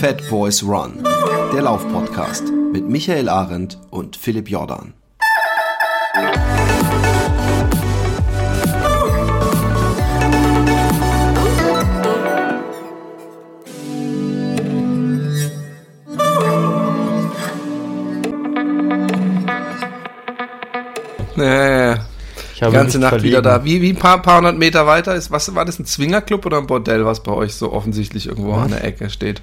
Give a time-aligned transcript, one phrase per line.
[0.00, 1.04] Fat Boys Run,
[1.52, 4.94] der Laufpodcast mit Michael Arendt und Philipp Jordan.
[21.36, 21.96] Nee.
[22.54, 23.28] Ich habe Die ganze Nacht verlegen.
[23.28, 23.64] wieder da.
[23.66, 26.56] Wie, wie ein paar, paar hundert Meter weiter ist, was war das, ein Zwingerclub oder
[26.56, 29.42] ein Bordell, was bei euch so offensichtlich irgendwo an der Ecke steht?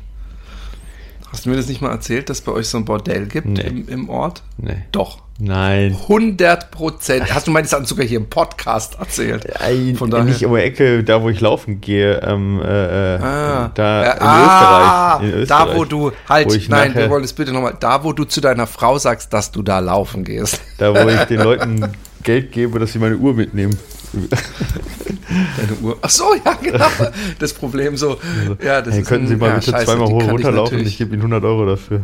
[1.32, 3.48] Hast du mir das nicht mal erzählt, dass es bei euch so ein Bordell gibt
[3.48, 3.62] Nee.
[3.62, 4.44] im, im Ort?
[4.58, 4.84] Nee.
[4.92, 5.20] Doch.
[5.40, 5.96] Nein.
[6.08, 7.32] 100 Prozent.
[7.32, 9.46] Hast du mir das sogar hier im Podcast erzählt?
[9.62, 10.26] Ei, Von daher.
[10.26, 14.16] Nicht um die Ecke, da wo ich laufen gehe, ähm, äh, äh, Ah, da Äh,
[14.16, 15.78] in, ah, Österreich, in Da, Österreich.
[15.78, 18.66] wo du, halt, Wo nein, nachher- wir wollen bitte nochmal, da, wo du zu deiner
[18.66, 20.60] Frau sagst, dass du da laufen gehst.
[20.80, 21.88] Da, wo ich den Leuten
[22.24, 23.78] Geld gebe, dass sie meine Uhr mitnehmen.
[24.14, 25.98] Deine Uhr.
[26.02, 26.86] Ach so, ja, genau.
[27.40, 28.18] Das Problem so.
[28.64, 30.66] Ja, das hey, ist könnten ein- Sie mal ja, bitte scheiße, zweimal hoch ich runterlaufen?
[30.78, 32.02] Ich, natürlich- gebe Ihnen 100 Euro dafür.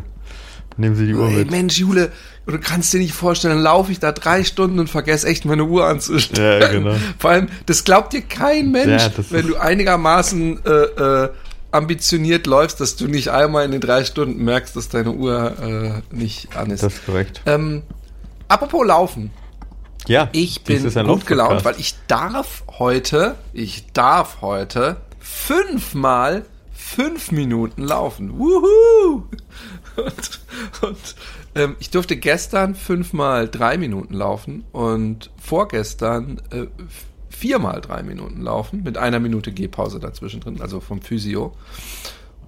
[0.76, 1.52] Nehmen Sie die Uhr Ey, mit.
[1.52, 2.12] Mensch, Jule,
[2.48, 5.66] du kannst dir nicht vorstellen, dann laufe ich da drei Stunden und vergesse echt meine
[5.66, 6.62] Uhr anzustellen.
[6.62, 6.96] Ja, genau.
[7.20, 11.30] Vor allem, das glaubt dir kein Mensch, Ja, wenn du einigermaßen äh, äh,
[11.72, 16.16] ambitioniert läufst, dass du nicht einmal in den drei Stunden merkst, dass deine Uhr äh,
[16.16, 16.82] nicht an ist.
[16.84, 17.42] Das ist korrekt.
[17.46, 17.84] ähm,
[18.48, 19.30] apropos Laufen.
[20.08, 27.84] Ja, Ich bin gut gelaunt, weil ich darf heute, ich darf heute fünfmal fünf Minuten
[27.84, 28.38] laufen.
[28.38, 29.24] Wuhu!
[29.96, 30.42] Und,
[30.82, 31.16] und
[31.54, 36.66] ähm, ich durfte gestern fünfmal drei Minuten laufen und vorgestern äh,
[37.30, 41.54] viermal drei Minuten laufen mit einer Minute Gehpause dazwischen drin, also vom Physio.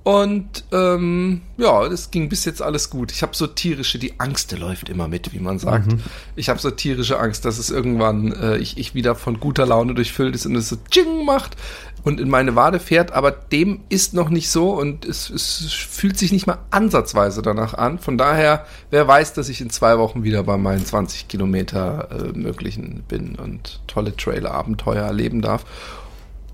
[0.06, 3.12] Und ähm, ja, das ging bis jetzt alles gut.
[3.12, 5.96] Ich habe so tierische, die Angst läuft immer mit, wie man sagt.
[6.36, 9.96] Ich habe so tierische Angst, dass es irgendwann äh, ich, ich wieder von guter Laune
[9.96, 11.58] durchfüllt ist und es so Tsching macht
[12.04, 16.20] und in meine Wade fährt, aber dem ist noch nicht so und es, es fühlt
[16.20, 17.98] sich nicht mal ansatzweise danach an.
[17.98, 22.38] Von daher, wer weiß, dass ich in zwei Wochen wieder bei meinen 20 Kilometer äh,
[22.38, 25.66] möglichen bin und tolle Trailer-Abenteuer erleben darf.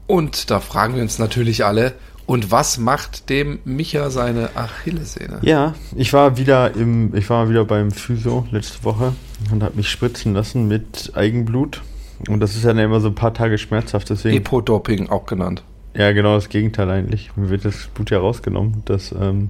[0.08, 1.94] Und da fragen wir uns natürlich alle,
[2.32, 5.40] und was macht dem Micha seine Achillessehne?
[5.42, 9.12] Ja, ich war wieder im, ich war wieder beim Physio letzte Woche
[9.52, 11.82] und habe mich spritzen lassen mit Eigenblut.
[12.30, 14.38] Und das ist ja dann immer so ein paar Tage schmerzhaft, deswegen.
[14.38, 15.64] Epo-Doping auch genannt.
[15.94, 17.32] Ja, genau das Gegenteil eigentlich.
[17.36, 19.50] Mir wird das Blut ja rausgenommen, das, ähm,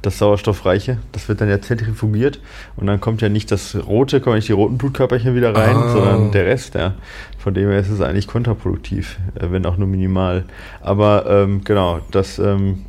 [0.00, 0.98] das Sauerstoffreiche.
[1.12, 2.40] Das wird dann ja zentrifugiert
[2.74, 5.88] und dann kommt ja nicht das rote, kommen nicht die roten Blutkörperchen wieder rein, Oh.
[5.92, 6.94] sondern der Rest, ja.
[7.42, 10.44] Von dem her ist es eigentlich kontraproduktiv, äh, wenn auch nur minimal.
[10.80, 12.84] Aber ähm, genau, das ähm,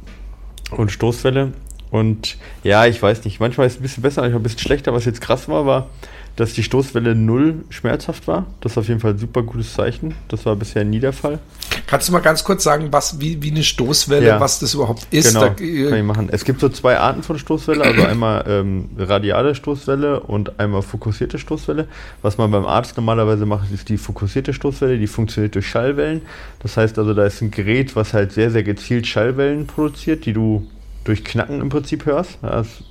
[0.69, 1.53] und Stoßwelle.
[1.89, 4.93] Und ja, ich weiß nicht, manchmal ist es ein bisschen besser, manchmal ein bisschen schlechter.
[4.93, 5.89] Was jetzt krass war, war,
[6.35, 8.47] dass die Stoßwelle null schmerzhaft war.
[8.61, 10.15] Das ist auf jeden Fall ein super gutes Zeichen.
[10.29, 11.39] Das war bisher nie der Fall.
[11.85, 14.39] Kannst du mal ganz kurz sagen, was wie, wie eine Stoßwelle, Ja.
[14.39, 15.27] was das überhaupt ist?
[15.27, 16.29] Genau, Da, kann ich äh, machen.
[16.31, 21.37] Es gibt so zwei Arten von Stoßwelle, also einmal ähm, radiale Stoßwelle und einmal fokussierte
[21.37, 21.87] Stoßwelle.
[22.23, 26.21] Was man beim Arzt normalerweise macht, ist die fokussierte Stoßwelle, die funktioniert durch Schallwellen.
[26.59, 30.33] Das heißt also, da ist ein Gerät, was halt sehr, sehr gezielt Schallwellen produziert, die
[30.33, 30.67] du
[31.03, 32.37] durch Knacken im Prinzip hörst.
[32.43, 32.83] Ist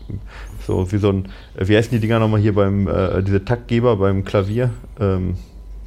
[0.66, 3.96] so wie so ein, äh, wie heißen die Dinger nochmal hier beim, äh, diese Taktgeber
[3.96, 4.70] beim Klavier?
[5.00, 5.36] Ähm,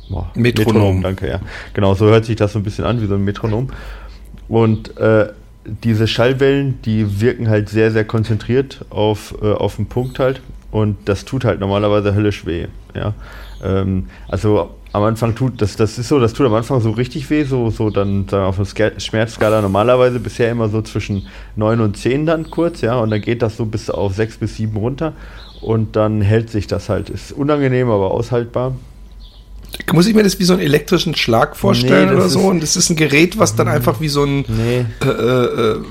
[0.09, 1.01] boah, Metronom.
[1.01, 1.39] danke, ja.
[1.73, 3.69] Genau, so hört sich das so ein bisschen an, wie so ein Metronom.
[4.47, 5.29] Und äh,
[5.65, 10.41] diese Schallwellen, die wirken halt sehr, sehr konzentriert auf, äh, auf den Punkt halt.
[10.71, 12.67] Und das tut halt normalerweise höllisch weh.
[12.93, 13.13] Ja?
[13.63, 17.29] Ähm, also am Anfang tut, das, das ist so, das tut am Anfang so richtig
[17.29, 21.27] weh, so, so dann sagen wir auf einer Ska- Schmerzskala normalerweise bisher immer so zwischen
[21.55, 24.55] 9 und 10 dann kurz, ja, und dann geht das so bis auf 6 bis
[24.57, 25.13] 7 runter
[25.61, 27.09] und dann hält sich das halt.
[27.09, 28.75] Ist unangenehm, aber aushaltbar.
[29.93, 32.39] muss ich mir das wie so einen elektrischen Schlag vorstellen Nee, oder so?
[32.39, 34.85] Und das ist ein Gerät, was dann einfach wie so ein Nee.
[35.03, 35.81] äh, äh, äh,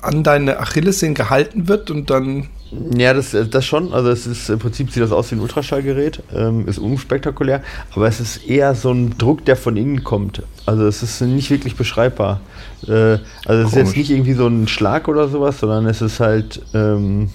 [0.00, 3.92] an deine Achillessehne gehalten wird und dann Ja, das, äh, das schon.
[3.92, 7.62] Also es ist im Prinzip sieht das aus wie ein Ultraschallgerät, ähm, ist unspektakulär,
[7.94, 10.42] aber es ist eher so ein Druck, der von innen kommt.
[10.66, 12.40] Also es ist nicht wirklich beschreibbar.
[12.86, 13.74] Äh, also es ist Komisch.
[13.74, 17.30] jetzt nicht irgendwie so ein Schlag oder sowas, sondern es ist halt, ähm,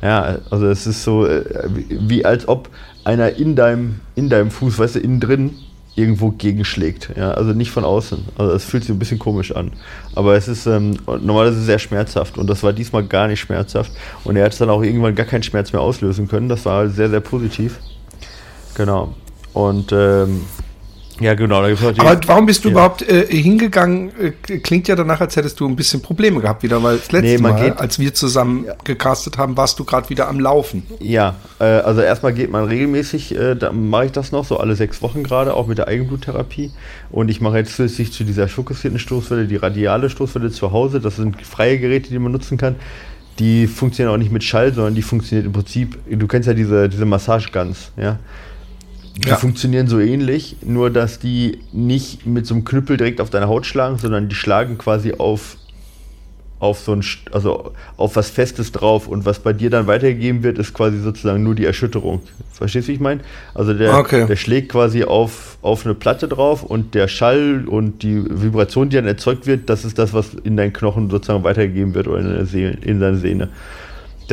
[0.00, 1.44] ja, also es ist so äh,
[1.74, 2.68] wie, wie als ob
[3.04, 5.54] einer in deinem, in deinem Fuß, weißt du, innen drin
[5.94, 7.10] irgendwo gegenschlägt.
[7.16, 8.24] Ja, also nicht von außen.
[8.38, 9.72] Also es fühlt sich ein bisschen komisch an.
[10.14, 13.92] Aber es ist ähm, normalerweise sehr schmerzhaft und das war diesmal gar nicht schmerzhaft.
[14.24, 16.48] Und er hat es dann auch irgendwann gar keinen Schmerz mehr auslösen können.
[16.48, 17.78] Das war sehr, sehr positiv.
[18.74, 19.14] Genau.
[19.52, 20.42] Und ähm,
[21.20, 21.58] Ja, genau.
[21.62, 22.72] Aber warum bist du ja.
[22.72, 24.10] überhaupt äh, hingegangen?
[24.18, 27.30] Äh, klingt ja danach, als hättest du ein bisschen Probleme gehabt wieder, weil das letzte
[27.32, 30.84] Nee, Mal, geht- als wir zusammen gecastet haben, warst du gerade wieder am Laufen.
[31.00, 34.74] Ja, äh, also erstmal geht man regelmäßig, äh, da mache ich das noch, so alle
[34.74, 36.72] sechs Wochen gerade, auch mit der Eigenbluttherapie.
[37.10, 41.00] Und ich mache jetzt zusätzlich zu dieser fokussierten Stoßwelle die radiale Stoßwelle zu Hause.
[41.00, 42.76] Das sind freie Geräte, die man nutzen kann.
[43.38, 46.88] Die funktionieren auch nicht mit Schall, sondern die funktioniert im Prinzip, du kennst ja diese,
[46.88, 48.18] diese Massageguns, ja.
[49.16, 49.36] Die Ja.
[49.36, 53.66] funktionieren so ähnlich, nur dass die nicht mit so einem Knüppel direkt auf deine Haut
[53.66, 55.56] schlagen, sondern die schlagen quasi auf,
[56.58, 60.58] auf so ein, also auf was Festes drauf und was bei dir dann weitergegeben wird,
[60.58, 62.20] ist quasi sozusagen nur die Erschütterung.
[62.52, 63.20] Verstehst du, wie ich meine?
[63.54, 64.26] Also der, Okay.
[64.26, 68.96] der schlägt quasi auf, auf eine Platte drauf und der Schall und die Vibration, die
[68.96, 72.28] dann erzeugt wird, das ist das, was in deinen Knochen sozusagen weitergegeben wird oder in,
[72.32, 73.48] der Seele, in deine Sehne.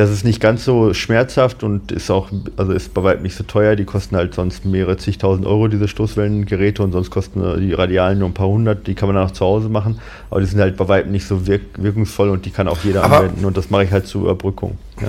[0.00, 3.44] Das ist nicht ganz so schmerzhaft und ist auch, also ist bei weitem nicht so
[3.44, 3.76] teuer.
[3.76, 8.28] Die kosten halt sonst mehrere zigtausend Euro, diese Stoßwellengeräte, und sonst kosten die Radialen nur
[8.30, 8.86] ein paar hundert.
[8.86, 10.00] Die kann man dann auch zu Hause machen,
[10.30, 13.04] aber die sind halt bei weitem nicht so wirk wirkungsvoll und die kann auch jeder
[13.04, 14.78] Aber- anwenden und das mache ich halt zur Überbrückung.
[15.02, 15.08] Ja.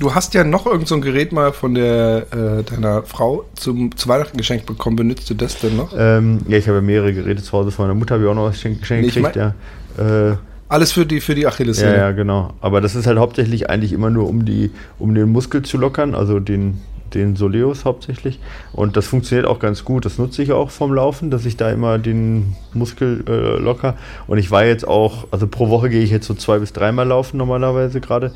[0.00, 3.96] Du hast ja noch irgend so ein Gerät mal von der äh, deiner Frau zum,
[3.96, 4.96] zu Weihnachten geschenkt bekommen.
[4.96, 5.94] Benutzt du das denn noch?
[5.96, 7.70] Ähm, ja, ich habe ja mehrere Geräte zu Hause.
[7.70, 9.54] Von meiner Mutter habe ich auch noch was geschenkt Nee, ich gekriegt, ja.
[9.96, 10.34] Äh,
[10.72, 11.94] Alles für die für die Ja, Achillessehne.
[11.94, 12.54] ja, genau.
[12.62, 16.14] Aber das ist halt hauptsächlich eigentlich immer nur, um, die, um den Muskel zu lockern,
[16.14, 16.78] also den,
[17.12, 18.40] den Soleus hauptsächlich.
[18.72, 20.06] Und das funktioniert auch ganz gut.
[20.06, 23.96] Das nutze ich auch vom Laufen, dass ich da immer den Muskel äh, locker.
[24.26, 27.06] Und ich war jetzt auch, also pro Woche gehe ich jetzt so zwei bis dreimal
[27.06, 28.32] laufen normalerweise gerade.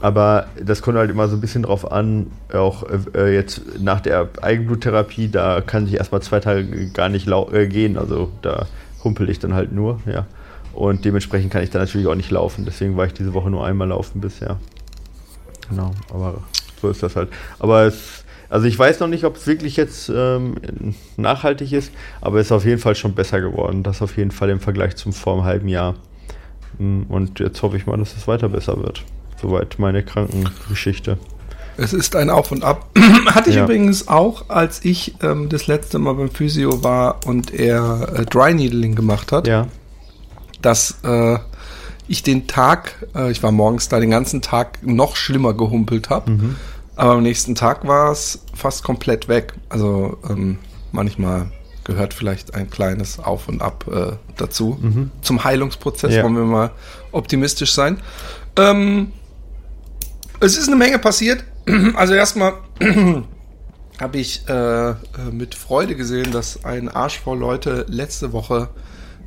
[0.00, 2.84] Aber das kommt halt immer so ein bisschen drauf an, auch
[3.14, 7.98] äh, jetzt nach der Eigenbluttherapie, da kann ich erstmal zwei Tage gar nicht äh, gehen.
[7.98, 8.64] Also da
[9.04, 10.24] humpel ich dann halt nur, ja.
[10.74, 12.64] Und dementsprechend kann ich dann natürlich auch nicht laufen.
[12.64, 14.58] Deswegen war ich diese Woche nur einmal laufen bisher.
[15.70, 16.38] Genau, aber
[16.82, 17.28] so ist das halt.
[17.58, 20.56] Aber es, also ich weiß noch nicht, ob es wirklich jetzt ähm,
[21.16, 23.82] nachhaltig ist, aber es ist auf jeden Fall schon besser geworden.
[23.82, 25.94] Das auf jeden Fall im Vergleich zum vor einem halben Jahr.
[26.78, 29.04] Mm, Und jetzt hoffe ich mal, dass es weiter besser wird.
[29.40, 31.18] Soweit meine Krankengeschichte.
[31.76, 32.86] Es ist ein Auf und Ab.
[33.26, 33.64] Hatte ich Ja.
[33.64, 38.54] übrigens auch, als ich ähm, das letzte Mal beim Physio war und er äh, Dry
[38.54, 39.66] Needling gemacht hat, Ja,
[40.64, 41.38] dass äh,
[42.06, 46.30] ich den Tag, äh, ich war morgens da den ganzen Tag noch schlimmer gehumpelt habe.
[46.32, 46.56] Mhm.
[46.96, 49.54] Aber am nächsten Tag war es fast komplett weg.
[49.68, 50.58] Also ähm,
[50.92, 51.50] manchmal
[51.82, 54.78] gehört vielleicht ein kleines Auf und Ab äh, dazu.
[55.22, 56.16] Zum Heilungsprozess Mhm.
[56.16, 56.22] Ja.
[56.24, 56.70] wollen wir mal
[57.12, 57.98] optimistisch sein.
[58.56, 59.12] Ähm,
[60.40, 61.44] es ist eine Menge passiert.
[61.96, 62.52] Also erstmal
[64.00, 64.94] habe ich äh, äh,
[65.32, 68.68] mit Freude gesehen, dass ein Arsch voll Leute letzte Woche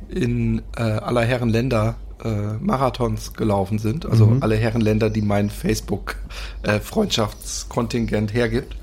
[0.08, 4.04] in äh, aller Herren Länder äh, Marathons gelaufen sind.
[4.06, 4.42] Also Mhm.
[4.42, 6.16] alle Herren Länder, die mein Facebook
[6.62, 6.80] äh,
[8.32, 8.74] hergibt.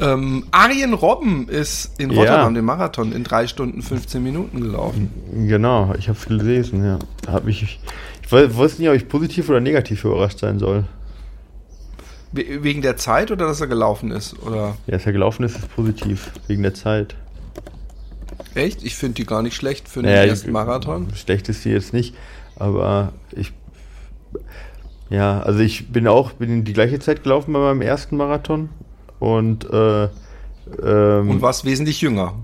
[0.00, 2.18] Ähm, Arjen Robben ist in Ja.
[2.20, 5.10] Rotterdam den Marathon in drei Stunden 15 Minuten gelaufen.
[5.46, 5.92] genau.
[5.98, 6.98] Ich habe viel gelesen, ja.
[7.26, 7.80] Hab ich, ich
[8.32, 10.84] weiß, nicht, ob ich positiv oder negativ überrascht sein soll.
[12.32, 14.34] We wegen der Zeit oder dass er gelaufen ist?
[14.42, 16.32] Oder Ja, dass er gelaufen ist, ist positiv.
[16.46, 17.14] Wegen der Zeit.
[18.56, 18.82] Echt?
[18.82, 21.08] Ich finde die gar nicht schlecht für den Naja, ersten Marathon.
[21.14, 22.14] Schlecht ist sie jetzt nicht,
[22.56, 23.52] aber ich.
[25.10, 28.70] Ja, also ich bin auch bin in die gleiche Zeit gelaufen bei meinem ersten Marathon
[29.18, 30.04] und äh,
[30.82, 32.34] ähm, Und warst wesentlich jünger.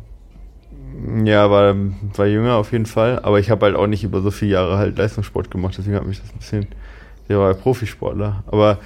[1.24, 1.74] ja, war,
[2.16, 4.76] war jünger auf jeden Fall, aber ich habe halt auch nicht über so viele Jahre
[4.78, 6.66] halt Leistungssport gemacht, deswegen hat mich das ein bisschen.
[7.28, 8.78] Ich war Profisportler, aber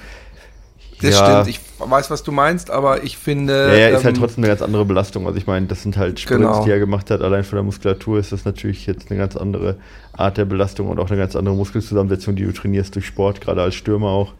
[1.03, 1.59] Das ja, stimmt, ich
[1.89, 3.67] weiß, was du meinst, aber ich finde.
[3.69, 5.25] Ja, ja, ist halt ähm, trotzdem eine ganz andere Belastung.
[5.27, 6.63] Also ich meine, das sind halt Sprints, Genau.
[6.63, 7.21] die er gemacht hat.
[7.21, 9.77] Allein von der Muskulatur ist das natürlich jetzt eine ganz andere
[10.13, 13.61] Art der Belastung und auch eine ganz andere Muskelzusammensetzung, die du trainierst durch Sport, gerade
[13.61, 14.33] als Stürmer auch.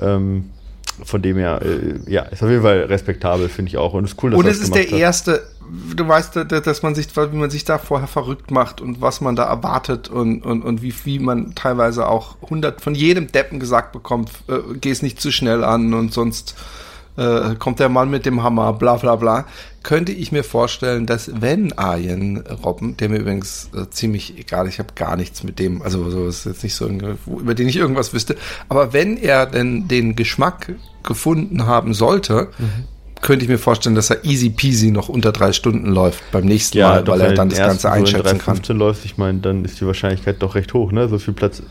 [0.00, 0.50] Ähm,
[1.02, 3.94] von dem her, äh, ja, ist auf jeden Fall respektabel, finde ich auch.
[3.94, 4.92] Und es ist cool, dass Und es ist der hat.
[4.92, 5.42] erste,
[5.96, 9.20] du weißt, da- dass man sich, wie man sich da vorher verrückt macht und was
[9.20, 13.60] man da erwartet und, und, und wie, wie man teilweise auch hundert von jedem Deppen
[13.60, 16.54] gesagt bekommt, äh, geh es nicht zu schnell an und sonst
[17.16, 19.46] äh, kommt der Mann mit dem Hammer, bla bla bla.
[19.84, 24.78] Könnte ich mir vorstellen, dass wenn Arjen Robben, der mir übrigens äh, ziemlich egal, ich
[24.78, 28.14] habe gar nichts mit dem, also so ist jetzt nicht so, über den ich irgendwas
[28.14, 28.34] wüsste,
[28.68, 32.48] aber wenn er denn den Geschmack gefunden haben sollte,
[33.20, 36.78] könnte ich mir vorstellen, dass er easy peasy noch unter drei Stunden läuft beim nächsten
[36.78, 38.58] Ja, Mal, weil wenn er dann das Ganze einschätzen kann.
[38.58, 41.08] 3,15 läufst, ich meine, dann ist die Wahrscheinlichkeit doch recht hoch, ne?
[41.08, 41.62] So viel Platz.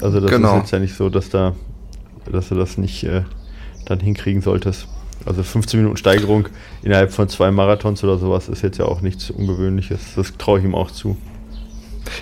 [0.00, 0.54] Also das Genau.
[0.56, 1.54] ist jetzt ja nicht so, dass da,
[2.30, 3.22] dass du das nicht äh,
[3.86, 4.88] dann hinkriegen solltest.
[5.24, 6.48] Also 15 Minuten Steigerung
[6.82, 10.00] innerhalb von zwei Marathons oder sowas ist jetzt ja auch nichts Ungewöhnliches.
[10.16, 11.16] Das traue ich ihm auch zu.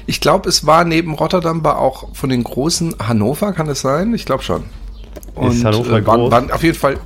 [0.07, 4.15] Ich glaube, es war neben Rotterdam war auch von den großen Hannover, kann es sein?
[4.15, 4.65] Ich glaube schon.
[5.51, 6.31] Ist Hannover äh, waren, groß?
[6.31, 6.97] waren auf jeden Fall.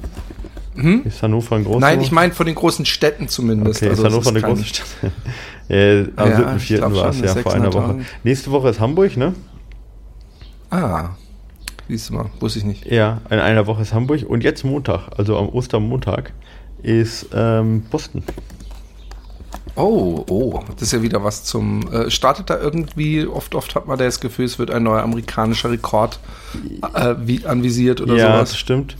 [0.81, 1.03] Hm?
[1.05, 1.81] Ist Hannover ein großer?
[1.81, 3.83] Nein, ich meine von den großen Städten zumindest.
[3.83, 4.87] Okay, also ist Hannover eine große Stadt?
[5.69, 6.95] ja, am ja, 7.4.
[6.95, 7.99] war es ja, vor einer Woche.
[8.23, 9.35] Nächste Woche ist Hamburg, ne?
[10.71, 11.11] Ah,
[11.89, 12.87] siehst du mal, wusste ich nicht.
[12.87, 16.33] Ja, in einer Woche ist Hamburg und jetzt Montag, also am Ostermontag,
[16.83, 18.23] ist ähm, Boston.
[19.75, 21.93] Oh, oh, das ist ja wieder was zum.
[21.93, 25.71] Äh, startet da irgendwie, oft, oft hat man das Gefühl, es wird ein neuer amerikanischer
[25.71, 26.19] Rekord
[26.95, 28.33] äh, wie, anvisiert oder ja, sowas.
[28.33, 28.97] Ja, das stimmt.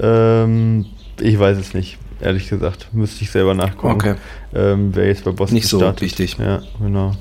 [0.00, 0.86] Ähm,
[1.20, 2.88] ich weiß es nicht, ehrlich gesagt.
[2.92, 3.94] Müsste ich selber nachgucken.
[3.94, 4.14] Okay.
[4.54, 6.02] Ähm, wer jetzt bei Boston Nicht so startet.
[6.02, 6.36] wichtig.
[6.38, 7.12] Ja, genau.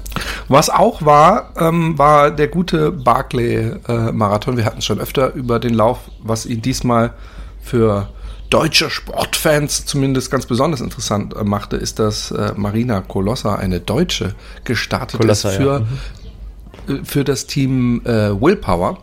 [0.48, 4.54] Was auch war, ähm, war der gute Barclay-Marathon.
[4.54, 7.14] Äh, Wir hatten schon öfter über den Lauf, was ihn diesmal
[7.62, 8.10] für
[8.50, 14.36] deutsche Sportfans zumindest ganz besonders interessant äh, machte, ist, dass äh, Marina Colossa, eine Deutsche,
[14.64, 15.80] gestartet Colossa, ist für, ja.
[15.80, 17.02] mhm.
[17.02, 19.00] Äh, für das Team äh, Willpower.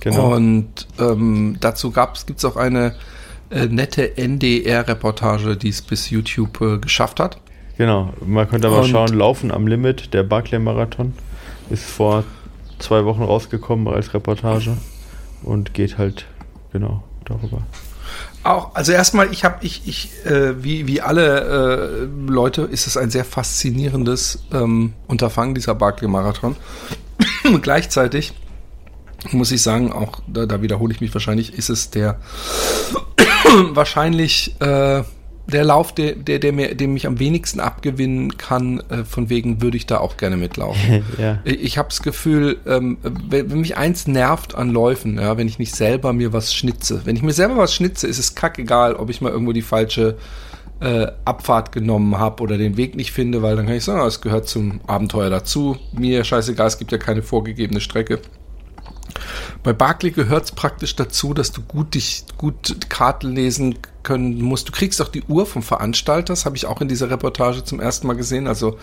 [0.00, 0.34] Genau.
[0.34, 2.94] Und ähm, dazu gibt es auch eine
[3.52, 7.38] äh, nette NDR-Reportage, die es bis YouTube äh, geschafft hat.
[7.78, 11.14] Genau, man könnte aber Und schauen, Laufen am Limit, der Barclay-Marathon,
[11.70, 12.24] ist vor
[12.78, 14.76] zwei Wochen rausgekommen als Reportage
[15.42, 16.26] und geht halt
[16.72, 17.62] genau darüber.
[18.44, 22.96] Auch, also erstmal, ich habe, ich, ich, äh, wie, wie alle äh, Leute, ist es
[22.96, 26.56] ein sehr faszinierendes ähm, Unterfangen, dieser Barclay-Marathon.
[27.62, 28.34] Gleichzeitig
[29.30, 32.18] muss ich sagen, auch da, da wiederhole ich mich wahrscheinlich, ist es der
[33.74, 35.02] wahrscheinlich äh,
[35.46, 39.60] der Lauf, der, der, der mir, dem ich am wenigsten abgewinnen kann, äh, von wegen
[39.60, 41.04] würde ich da auch gerne mitlaufen.
[41.18, 41.40] ja.
[41.44, 45.58] Ich habe das Gefühl, ähm, wenn, wenn, mich eins nervt an Läufen, ja, wenn ich
[45.58, 47.02] nicht selber mir was schnitze.
[47.04, 50.16] Wenn ich mir selber was schnitze, ist es kackegal, ob ich mal irgendwo die falsche
[50.80, 54.20] äh, Abfahrt genommen habe oder den Weg nicht finde, weil dann kann ich sagen, es
[54.20, 55.76] gehört zum Abenteuer dazu.
[55.92, 58.20] Mir scheißegal, es gibt ja keine vorgegebene Strecke.
[59.62, 64.68] Bei Barclay gehört es praktisch dazu, dass du gut dich gut Karten lesen können musst.
[64.68, 67.80] Du kriegst auch die Uhr vom Veranstalter, das habe ich auch in dieser Reportage zum
[67.80, 68.46] ersten Mal gesehen.
[68.46, 68.78] Also,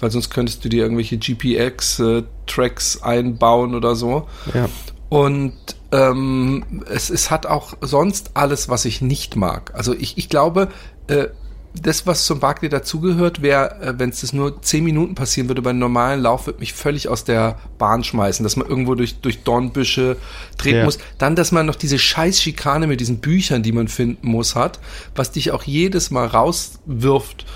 [0.00, 4.28] weil sonst könntest du dir irgendwelche GPX-Tracks äh, einbauen oder so.
[4.54, 4.68] Ja.
[5.08, 5.54] Und
[5.92, 9.72] ähm, es, es hat auch sonst alles, was ich nicht mag.
[9.74, 10.68] Also ich, ich glaube,
[11.06, 11.26] äh,
[11.74, 15.62] das, was zum Barclay dazugehört, wäre, äh, wenn es das nur zehn Minuten passieren würde,
[15.62, 19.20] bei einem normalen Lauf, würde mich völlig aus der Bahn schmeißen, dass man irgendwo durch,
[19.20, 20.16] durch Dornbüsche
[20.58, 20.84] treten ja.
[20.84, 20.98] muss.
[21.18, 24.80] Dann, dass man noch diese scheiß Schikane mit diesen Büchern, die man finden muss, hat,
[25.14, 27.46] was dich auch jedes Mal rauswirft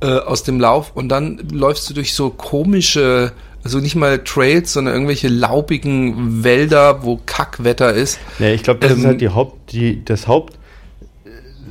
[0.00, 3.32] äh, aus dem Lauf und dann läufst du durch so komische
[3.64, 8.18] also nicht mal Trails, sondern irgendwelche laubigen Wälder, wo Kackwetter ist.
[8.40, 10.58] Ja, ich glaube, das ähm, ist halt die Haupt, die, das Haupt,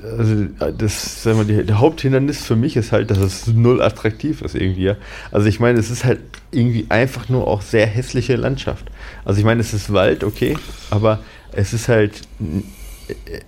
[0.04, 0.46] also
[0.78, 4.94] das, sagen wir, der Haupthindernis für mich ist halt, dass es null attraktiv ist irgendwie.
[5.32, 6.20] Also ich meine, es ist halt
[6.52, 8.86] irgendwie einfach nur auch sehr hässliche Landschaft.
[9.26, 10.58] Also ich meine, es ist Wald, okay,
[10.90, 11.20] aber
[11.52, 12.22] es ist halt,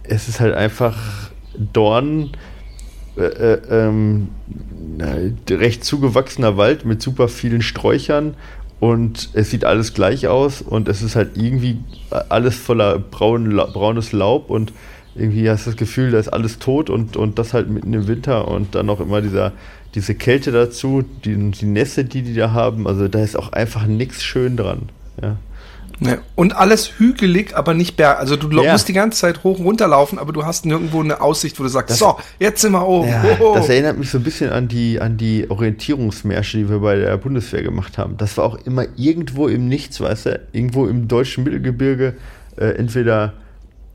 [0.04, 0.98] es ist halt einfach
[1.58, 2.32] Dorn,
[3.16, 4.30] äh, äh, ähm,
[5.50, 8.36] recht zugewachsener Wald mit super vielen Sträuchern
[8.80, 11.78] und es sieht alles gleich aus und es ist halt irgendwie
[12.30, 14.74] alles voller braun, braunes Laub und
[15.16, 18.08] irgendwie hast du das Gefühl, da ist alles tot und, und das halt mitten im
[18.08, 19.52] Winter und dann noch immer dieser,
[19.96, 23.86] diese Kälte dazu, die, die Nässe, die die da haben, also da ist auch einfach
[23.86, 24.90] nichts schön dran.
[25.22, 25.38] Ja.
[26.00, 28.20] Ja, und alles hügelig, aber nicht berg.
[28.20, 28.72] Also du ja.
[28.72, 31.64] musst die ganze Zeit hoch und runter laufen, aber du hast nirgendwo eine Aussicht, wo
[31.64, 33.10] du sagst, das, so, jetzt sind wir oben.
[33.10, 33.54] Ja, oh.
[33.56, 37.16] Das erinnert mich so ein bisschen an die, an die Orientierungsmärsche, die wir bei der
[37.18, 38.18] Bundeswehr gemacht haben.
[38.18, 42.16] Das war auch immer irgendwo im Nichts, weißt du, irgendwo im deutschen Mittelgebirge,
[42.58, 43.34] äh, entweder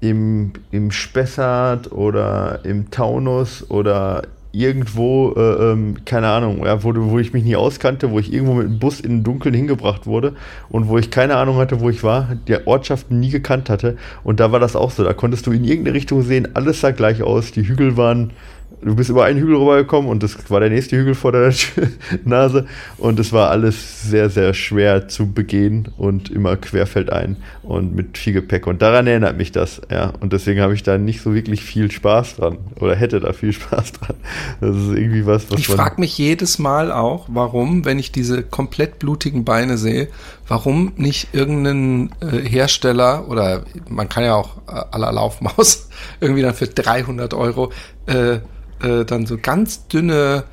[0.01, 7.19] im, im Spessart oder im Taunus oder irgendwo, äh, ähm, keine Ahnung, ja, wo, wo
[7.19, 10.35] ich mich nie auskannte, wo ich irgendwo mit dem Bus in den Dunkeln hingebracht wurde
[10.71, 13.97] und wo ich keine Ahnung hatte, wo ich war, der Ortschaften nie gekannt hatte.
[14.25, 15.05] Und da war das auch so.
[15.05, 18.31] Da konntest du in irgendeine Richtung sehen, alles sah gleich aus, die Hügel waren
[18.81, 21.53] du bist über einen Hügel rübergekommen und das war der nächste Hügel vor der
[22.25, 22.67] Nase.
[22.97, 28.33] Und es war alles sehr, sehr schwer zu begehen und immer querfeldein und mit viel
[28.33, 28.67] Gepäck.
[28.67, 31.91] Und daran erinnert mich das, ja, und deswegen habe ich da nicht so wirklich viel
[31.91, 34.17] Spaß dran oder hätte da viel Spaß dran.
[34.61, 38.43] Das ist irgendwie was, was Ich frage mich jedes Mal auch, warum, wenn ich diese
[38.43, 40.09] komplett blutigen Beine sehe,
[40.47, 45.89] warum nicht irgendein äh, Hersteller oder man kann ja auch äh, aller Laufmaus
[46.21, 47.73] irgendwie dann für 300 Euro
[48.07, 48.39] äh,
[48.83, 50.45] äh, dann so ganz dünne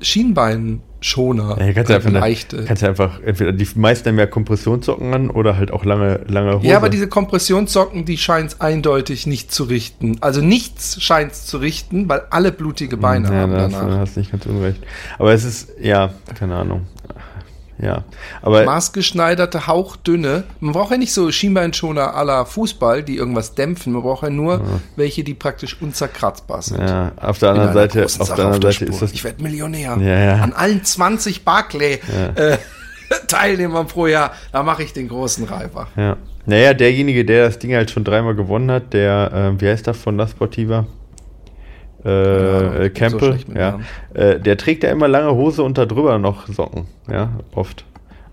[0.00, 1.58] Schienbeinschoner.
[1.60, 2.64] Ja, kannst, du einfach leichte.
[2.64, 6.58] kannst du einfach, entweder die meisten haben ja Kompressionssocken an oder halt auch lange, lange
[6.58, 6.66] Hose.
[6.66, 10.18] Ja, aber diese Kompressionssocken, die scheint es eindeutig nicht zu richten.
[10.20, 13.88] Also nichts scheint es zu richten, weil alle blutige Beine ja, haben danach.
[13.88, 14.82] Ja, hast nicht ganz unrecht.
[15.18, 16.86] Aber es ist, ja, keine Ahnung.
[17.82, 18.04] Ja,
[18.42, 20.44] aber Maßgeschneiderte, hauchdünne.
[20.60, 23.92] Man braucht ja nicht so Schienbeinschoner à la Fußball, die irgendwas dämpfen.
[23.92, 24.60] Man braucht ja nur
[24.96, 26.80] welche, die praktisch unzerkratzbar sind.
[26.80, 29.42] ja, auf der anderen Seite, auf Sache der anderen der Seite ist das Ich werde
[29.42, 29.96] Millionär.
[29.98, 30.34] Ja, ja.
[30.36, 32.00] An allen 20 Barclay
[32.34, 32.58] äh,
[33.28, 35.88] Teilnehmern pro Jahr, da mache ich den großen Reiber.
[35.96, 36.16] Ja.
[36.46, 39.94] Naja, derjenige, der das Ding halt schon dreimal gewonnen hat, der, äh, wie heißt der
[39.94, 40.86] von La Sportiva?
[42.04, 43.80] Äh, äh, ich bin so ja.
[44.14, 47.84] Äh, der trägt ja immer lange Hose und da drüber noch Socken, ja, oft.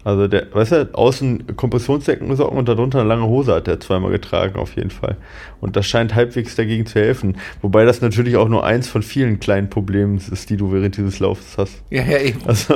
[0.07, 4.57] Also der, weißt du, außen Kompressionssocken und darunter eine lange Hose hat er zweimal getragen,
[4.57, 5.17] auf jeden Fall.
[5.59, 7.35] Und das scheint halbwegs dagegen zu helfen.
[7.61, 11.19] Wobei das natürlich auch nur eins von vielen kleinen Problemen ist, die du während dieses
[11.19, 11.83] Laufs hast.
[11.89, 12.39] Ja, ja, eben.
[12.45, 12.75] Also,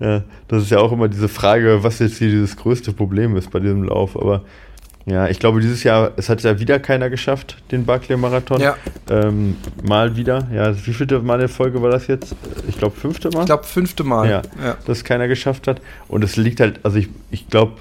[0.00, 3.50] ja, das ist ja auch immer diese Frage, was jetzt hier dieses größte Problem ist
[3.50, 4.16] bei diesem Lauf.
[4.16, 4.44] Aber
[5.10, 8.60] ja, ich glaube, dieses Jahr, es hat ja wieder keiner geschafft, den Barclay-Marathon.
[8.60, 8.76] Ja.
[9.10, 10.46] Ähm, mal wieder.
[10.54, 12.36] Ja, wie vielte Mal in Folge war das jetzt?
[12.68, 13.40] Ich glaube, fünfte Mal.
[13.40, 14.30] Ich glaube, fünfte Mal.
[14.30, 15.80] ja, dass keiner geschafft hat.
[16.06, 17.72] Und es liegt halt, also ich, ich glaube,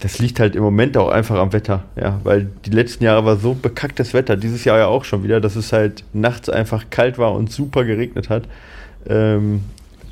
[0.00, 3.36] das liegt halt im Moment auch einfach am Wetter, ja, weil die letzten Jahre war
[3.36, 7.18] so bekacktes Wetter, dieses Jahr ja auch schon wieder, dass es halt nachts einfach kalt
[7.18, 8.42] war und super geregnet hat.
[9.08, 9.62] Ähm,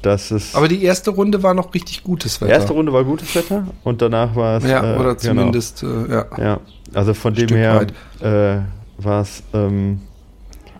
[0.03, 2.53] dass es Aber die erste Runde war noch richtig gutes Wetter.
[2.53, 5.17] erste Runde war gutes Wetter und danach war es Ja, äh, oder genau.
[5.17, 6.27] zumindest, äh, ja.
[6.39, 6.61] Ja,
[6.95, 7.87] also von dem Stück her
[8.21, 10.01] äh, war es, ähm,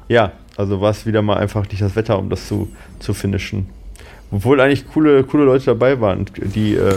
[0.09, 3.67] ja, also war es wieder mal einfach nicht das Wetter, um das zu, zu finishen.
[4.33, 6.25] Obwohl eigentlich coole, coole Leute dabei waren.
[6.37, 6.95] Die äh,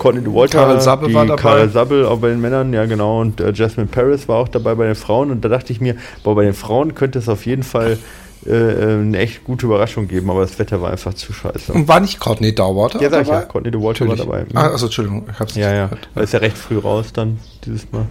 [0.00, 1.40] Courtney Walter, Karel Sabbe die war dabei.
[1.40, 4.74] Karel Sabbe auch bei den Männern, ja genau, und äh, Jasmine Paris war auch dabei
[4.74, 5.30] bei den Frauen.
[5.30, 7.98] Und da dachte ich mir, boah, bei den Frauen könnte es auf jeden Fall
[8.46, 11.72] äh, eine echt gute Überraschung geben, aber das Wetter war einfach zu scheiße.
[11.72, 13.46] Und war nicht Courtney Dauerter Ja, sag ich ja, dabei?
[13.46, 14.46] Courtney Walter war dabei.
[14.54, 15.84] Ah, also Entschuldigung, ich hab's Ja, nicht ja.
[15.86, 16.08] gehört.
[16.14, 18.06] Weil ist ja recht früh raus dann dieses Mal.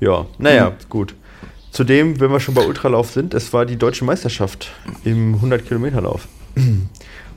[0.00, 1.14] Ja, naja, gut.
[1.70, 4.70] Zudem, wenn wir schon bei Ultralauf sind, es war die deutsche Meisterschaft
[5.04, 6.26] im 100-Kilometer-Lauf.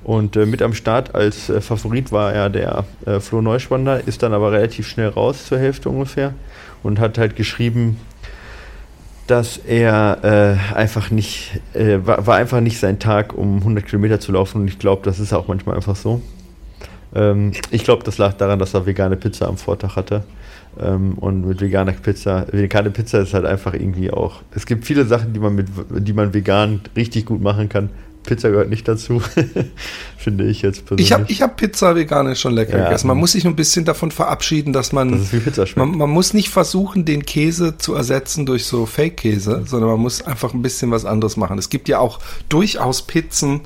[0.04, 4.24] Und äh, mit am Start als äh, Favorit war ja der äh, Flo Neuschwander, ist
[4.24, 6.34] dann aber relativ schnell raus, zur Hälfte ungefähr,
[6.82, 7.98] und hat halt geschrieben,
[9.32, 14.20] dass er äh, einfach nicht, äh, war, war einfach nicht sein Tag, um 100 Kilometer
[14.20, 14.62] zu laufen.
[14.62, 16.22] Und ich glaube, das ist auch manchmal einfach so.
[17.16, 20.26] Ähm, ich glaube, das lag daran, dass er vegane Pizza am Vortag hatte.
[20.78, 24.42] Ähm, und mit veganer Pizza, vegane Pizza ist halt einfach irgendwie auch.
[24.54, 27.90] Es gibt viele Sachen, die man mit, die man vegan richtig gut machen kann.
[28.24, 29.22] Pizza gehört nicht dazu,
[30.18, 31.08] finde ich jetzt persönlich.
[31.08, 32.84] Ich habe ich hab Pizza veganisch schon lecker Ja.
[32.86, 33.08] gegessen.
[33.08, 35.90] Man muss sich ein bisschen davon verabschieden, dass man, es wie Pizza schmeckt.
[35.90, 40.22] man, man muss nicht versuchen, den Käse zu ersetzen durch so Fake-Käse, sondern man muss
[40.22, 41.58] einfach ein bisschen was anderes machen.
[41.58, 42.19] Es gibt ja auch
[42.50, 43.62] durchaus Pizzen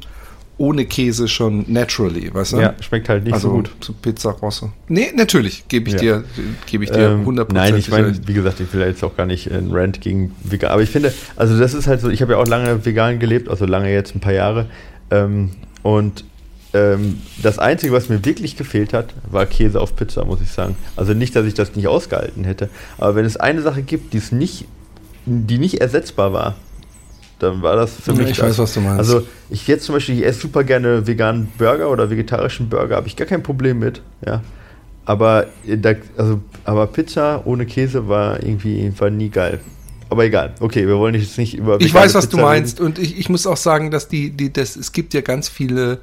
[0.58, 2.58] ohne Käse schon naturally, weißt du?
[2.60, 3.72] ja, schmeckt halt nicht also so gut.
[3.82, 4.72] zu Pizza Rosse.
[4.88, 6.20] Nee, natürlich, gebe ich Ja.
[6.20, 6.24] dir,
[6.66, 9.26] gebe ich dir Ähm, 100% Nein, ich meine, wie gesagt, ich will jetzt auch gar
[9.26, 10.72] nicht einen Rant gegen vegan.
[10.72, 13.50] Aber ich finde, also das ist halt so, ich habe ja auch lange vegan gelebt,
[13.50, 14.68] also lange jetzt, ein paar Jahre.
[15.12, 15.52] Ähm,
[15.84, 16.24] und
[16.74, 20.76] ähm, das Einzige, was mir wirklich gefehlt hat, war Käse auf Pizza, muss ich sagen.
[20.96, 22.70] Also nicht, dass ich das nicht ausgehalten hätte.
[22.98, 24.66] Aber wenn es eine Sache gibt, die es nicht,
[25.26, 26.56] die nicht ersetzbar war,
[27.40, 28.32] dann war das für Ja, mich.
[28.32, 28.50] ich das.
[28.50, 29.00] weiß, was du meinst.
[29.00, 33.08] Also ich jetzt zum Beispiel, ich esse super gerne veganen Burger oder vegetarischen Burger, habe
[33.08, 34.02] ich gar kein Problem mit.
[34.26, 34.42] Ja.
[35.06, 39.60] Aber, äh, da, also, aber Pizza ohne Käse war irgendwie war nie geil.
[40.10, 40.54] Aber egal.
[40.60, 42.80] Okay, wir wollen jetzt nicht über Ich weiß, was du Pizza meinst.
[42.80, 46.00] Und ich, ich muss auch sagen, dass die, die, das, es gibt ja ganz viele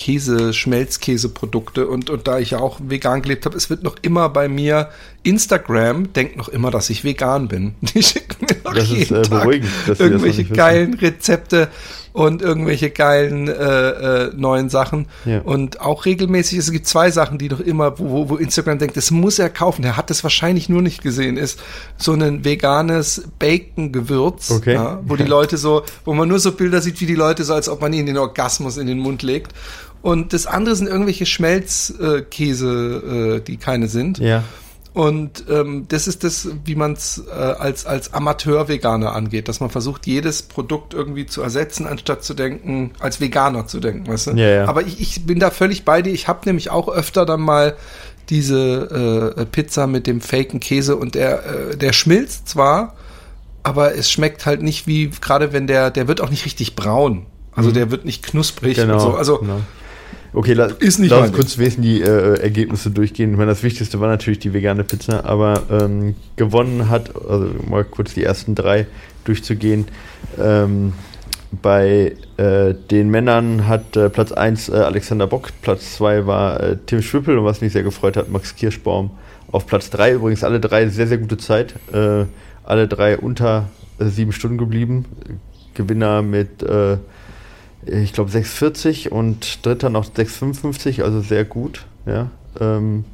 [0.00, 4.30] Käse, Schmelzkäseprodukte und, und da ich ja auch vegan gelebt habe, es wird noch immer
[4.30, 4.88] bei mir,
[5.24, 7.74] Instagram denkt noch immer, dass ich vegan bin.
[7.82, 9.46] Die schicken mir noch Das ist, jeden äh, Tag
[9.98, 11.68] irgendwelche geilen Rezepte
[12.14, 15.06] und irgendwelche geilen äh, äh, neuen Sachen.
[15.26, 15.42] Ja.
[15.42, 19.10] Und auch regelmäßig, es gibt zwei Sachen, die noch immer, wo, wo- Instagram denkt, das
[19.10, 19.82] muss er kaufen.
[19.82, 21.60] Der hat das wahrscheinlich nur nicht gesehen, ist
[21.98, 24.74] so ein veganes Bacon-Gewürz, Okay.
[24.74, 27.52] ja, wo die Leute so, wo man nur so Bilder sieht, wie die Leute so,
[27.54, 29.52] als ob man ihnen den Orgasmus in den Mund legt.
[30.02, 34.18] Und das andere sind irgendwelche Schmelzkäse, äh, die keine sind.
[34.18, 34.44] Ja.
[34.92, 39.70] Und ähm, das ist das, wie man es äh, als, als Amateur-Veganer angeht, dass man
[39.70, 44.30] versucht, jedes Produkt irgendwie zu ersetzen, anstatt zu denken, als Veganer zu denken, weißt du?
[44.32, 44.64] Ja, ja.
[44.66, 46.12] Aber ich, ich bin da völlig bei dir.
[46.12, 47.76] Ich habe nämlich auch öfter dann mal
[48.30, 52.94] diese äh, Pizza mit dem faken Käse und der, äh, der schmilzt zwar,
[53.62, 57.26] aber es schmeckt halt nicht wie, gerade wenn der, der wird auch nicht richtig braun.
[57.54, 58.94] Also der wird nicht knusprig Genau.
[58.94, 59.14] und so.
[59.14, 59.60] Also genau.
[60.32, 63.32] Okay, la Ist nicht lass uns kurz wesen die äh, Ergebnisse durchgehen.
[63.32, 67.84] Ich meine, das Wichtigste war natürlich die vegane Pizza, aber ähm, gewonnen hat, also mal
[67.84, 68.86] kurz die ersten drei
[69.24, 69.86] durchzugehen.
[70.38, 70.92] Ähm,
[71.62, 76.76] bei äh, den Männern hat äh, Platz 1 äh, Alexander Bock, Platz 2 war äh,
[76.86, 79.10] Tim Schwippel und was mich sehr gefreut hat, Max Kirschbaum.
[79.50, 81.74] Auf Platz 3 übrigens alle drei sehr, sehr gute Zeit.
[81.92, 82.26] Äh,
[82.62, 85.06] alle drei unter sieben Stunden geblieben.
[85.74, 86.62] Gewinner mit
[87.86, 91.86] ich glaube 6,40 und dritter noch 6,55, also sehr gut.
[92.06, 93.04] Ja, Ähm,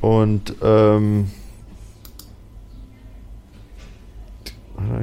[0.00, 1.30] und ähm,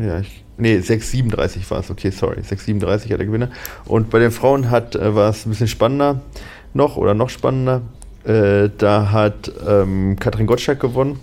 [0.04, 2.42] ja, ich, nee, 6,37 war es, okay, sorry.
[2.42, 3.50] 6,37 hat der Gewinner.
[3.86, 6.22] Und bei den Frauen hat, äh, war es ein bisschen spannender
[6.74, 7.82] noch oder noch spannender.
[8.24, 11.20] Äh, da hat ähm, Katrin Gottschalk gewonnen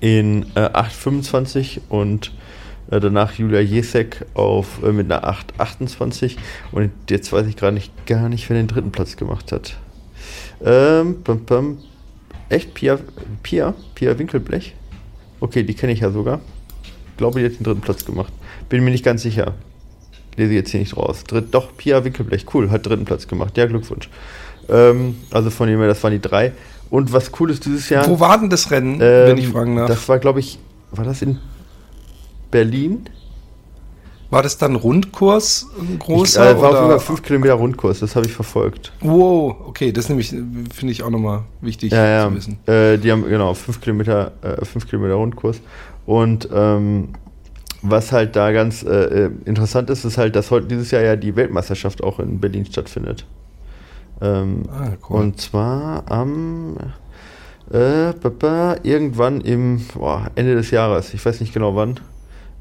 [0.00, 2.32] in äh, 8,25 und
[2.90, 6.36] äh, danach Julia Jesek auf, äh, mit einer 8,28
[6.72, 9.76] und jetzt weiß ich gerade nicht, gar nicht, wer den dritten Platz gemacht hat.
[10.64, 11.78] Ähm, pum, pum.
[12.48, 12.74] Echt?
[12.74, 12.98] Pia,
[13.42, 13.74] Pia?
[13.94, 14.74] Pia Winkelblech?
[15.38, 16.40] Okay, die kenne ich ja sogar.
[16.82, 18.32] Ich glaube, die hat den dritten Platz gemacht.
[18.68, 19.54] Bin mir nicht ganz sicher.
[20.36, 21.24] Lese ich jetzt hier nicht raus.
[21.24, 23.56] Dritt, doch, Pia Winkelblech, cool, hat dritten Platz gemacht.
[23.56, 24.08] Ja, Glückwunsch.
[24.68, 26.52] Ähm, also von dem her, das waren die drei.
[26.90, 28.06] Und was cool ist dieses Jahr.
[28.08, 29.88] Wo war denn das Rennen, ähm, wenn ich fragen darf?
[29.88, 30.58] Das war, glaube ich,
[30.90, 31.38] war das in
[32.50, 33.08] Berlin?
[34.30, 36.50] War das dann Rundkurs ein Ich, großer?
[36.50, 36.84] äh, war auf oder?
[36.84, 38.92] über 5 Kilometer Rundkurs, das habe ich verfolgt.
[39.00, 42.28] Wow, okay, das nämlich finde ich auch nochmal wichtig Ja, ja.
[42.28, 42.58] zu wissen.
[42.66, 45.60] Äh, die haben genau 5 Kilometer, äh, 5 Kilometer Rundkurs.
[46.06, 47.08] Und ähm,
[47.82, 48.88] was halt da ganz äh,
[49.26, 52.66] äh, interessant ist, ist halt, dass heute dieses Jahr ja die Weltmeisterschaft auch in Berlin
[52.66, 53.26] stattfindet.
[54.20, 55.20] Ähm, Ah, cool.
[55.22, 56.76] Und zwar am
[57.72, 58.12] äh,
[58.82, 61.98] irgendwann im boah, Ende des Jahres, ich weiß nicht genau wann,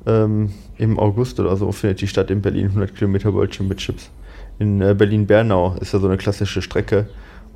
[0.06, 4.10] ähm, im August oder so findet die statt in Berlin, 100 Kilometer World Championships.
[4.58, 7.08] In äh, Berlin-Bernau ist ja so eine klassische Strecke.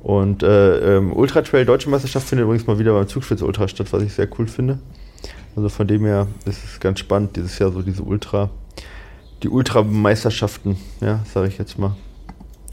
[0.02, 3.92] Und äh, ähm, Ultra Trail Deutsche Meisterschaft findet übrigens mal wieder beim Zugspitz Ultra statt,
[3.92, 4.78] was ich sehr cool finde.
[5.56, 8.50] Also von dem her ist es ganz spannend, dieses Jahr so diese Ultra,
[9.42, 11.96] die Ultrameisterschaften, ja, sage ich jetzt mal,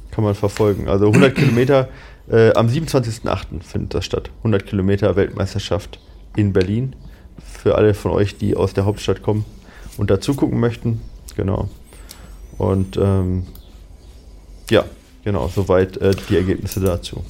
[0.09, 0.89] kann man verfolgen.
[0.89, 1.87] Also 100 Kilometer,
[2.29, 3.63] äh, am 27.08.
[3.63, 4.29] findet das statt.
[4.39, 5.99] 100 Kilometer Weltmeisterschaft
[6.35, 6.95] in Berlin.
[7.39, 9.45] Für alle von euch, die aus der Hauptstadt kommen
[9.97, 11.01] und dazu gucken möchten.
[11.35, 11.69] Genau.
[12.57, 13.45] Und ähm,
[14.69, 14.85] ja,
[15.23, 17.23] genau, soweit äh, die Ergebnisse dazu.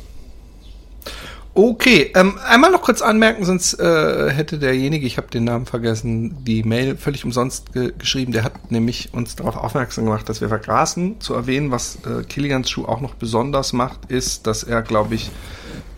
[1.54, 6.46] Okay, ähm, einmal noch kurz anmerken, sonst äh, hätte derjenige, ich habe den Namen vergessen,
[6.46, 8.32] die Mail völlig umsonst ge geschrieben.
[8.32, 12.70] Der hat nämlich uns darauf aufmerksam gemacht, dass wir vergaßen zu erwähnen, was äh, Kilians
[12.70, 15.30] Schuh auch noch besonders macht, ist, dass er, glaube ich,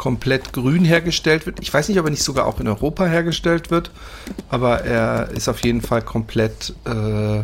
[0.03, 1.61] komplett grün hergestellt wird.
[1.61, 3.89] Ich weiß nicht, ob er nicht sogar auch in Europa hergestellt wird,
[4.49, 7.43] aber er ist auf jeden Fall komplett äh,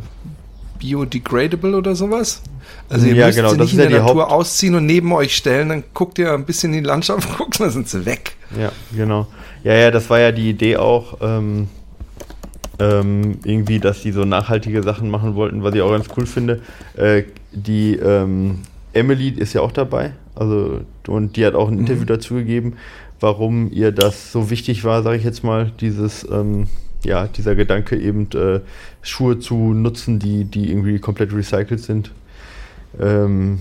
[0.78, 2.42] biodegradable oder sowas.
[2.90, 4.86] Also ihr Ja, müsst genau, sie nicht in ja der die Natur Haupt- ausziehen und
[4.86, 8.06] neben euch stellen, dann guckt ihr ein bisschen in die Landschaft, guckt, dann sind sie
[8.06, 8.36] weg.
[8.60, 9.28] Ja, genau.
[9.64, 11.70] Ja, ja, das war ja die Idee auch, ähm,
[12.78, 16.62] ähm, irgendwie, dass die so nachhaltige Sachen machen wollten, was ich auch ganz cool finde.
[16.98, 22.06] Äh, die ähm, Emily ist ja auch dabei, also und die hat auch ein Interview
[22.06, 22.74] dazu gegeben,
[23.20, 26.68] warum ihr das so wichtig war, sage ich jetzt mal, dieses ähm,
[27.04, 28.60] ja, dieser Gedanke eben äh,
[29.02, 32.12] Schuhe zu nutzen, die, die irgendwie komplett recycelt sind.
[33.00, 33.60] Ähm,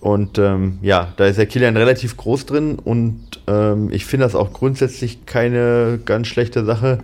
[0.00, 4.34] und ähm, ja, da ist der Kilian relativ groß drin und ähm, ich finde das
[4.34, 6.98] auch grundsätzlich keine ganz schlechte Sache.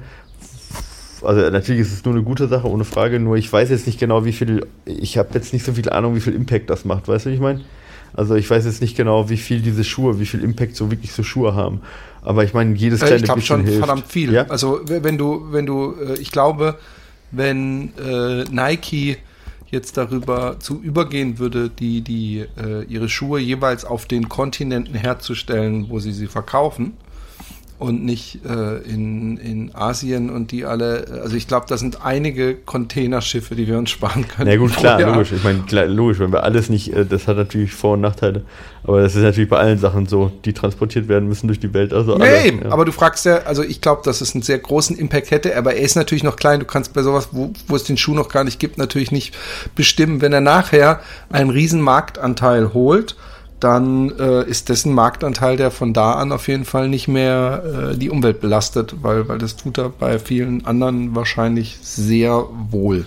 [1.23, 4.01] Also natürlich ist es nur eine gute Sache, ohne Frage, nur ich weiß jetzt nicht
[4.01, 7.07] genau, wie viel, ich habe jetzt nicht so viel Ahnung, wie viel Impact das macht,
[7.07, 7.61] weißt du, wie ich meine?
[8.14, 11.12] Also ich weiß jetzt nicht genau, wie viel diese Schuhe, wie viel Impact so wirklich
[11.12, 11.81] so Schuhe haben.
[12.23, 13.79] Aber ich meine, jedes Äh, kleine ich glaube bisschen schon hilft.
[13.79, 14.33] verdammt viel.
[14.33, 14.47] Ja?
[14.49, 16.79] Also wenn du, wenn du, äh, ich glaube,
[17.31, 19.18] wenn äh, Nike
[19.71, 25.90] jetzt darüber zu übergehen würde, die, die äh, ihre Schuhe jeweils auf den Kontinenten herzustellen,
[25.90, 26.94] wo sie sie verkaufen
[27.79, 32.57] und nicht äh, in, in Asien und die alle, also ich glaube, da sind einige
[32.57, 34.51] Containerschiffe, die wir uns sparen können.
[34.51, 35.12] Na gut, klar, Jahr.
[35.12, 35.31] logisch.
[35.33, 38.43] Ich meine, logisch, wenn wir alles nicht, äh, das hat natürlich Vor- und Nachteile.
[38.83, 41.93] Aber das ist natürlich bei allen Sachen so, die transportiert werden müssen durch die Welt.
[41.93, 42.71] Also Nee, alle, ja.
[42.73, 45.75] aber du fragst ja, also ich glaube, dass es einen sehr großen Impact hätte, aber
[45.75, 46.59] er ist natürlich noch klein.
[46.59, 49.37] Du kannst bei sowas, wo, wo es den Schuh noch gar nicht gibt, natürlich nicht
[49.77, 50.21] bestimmen.
[50.21, 53.14] Wenn er nachher einen riesen Marktanteil holt,
[53.61, 57.97] dann äh, ist dessen Marktanteil, der von da an auf jeden Fall nicht mehr äh,
[57.97, 63.05] die Umwelt belastet, weil, weil das tut er bei vielen anderen wahrscheinlich sehr wohl.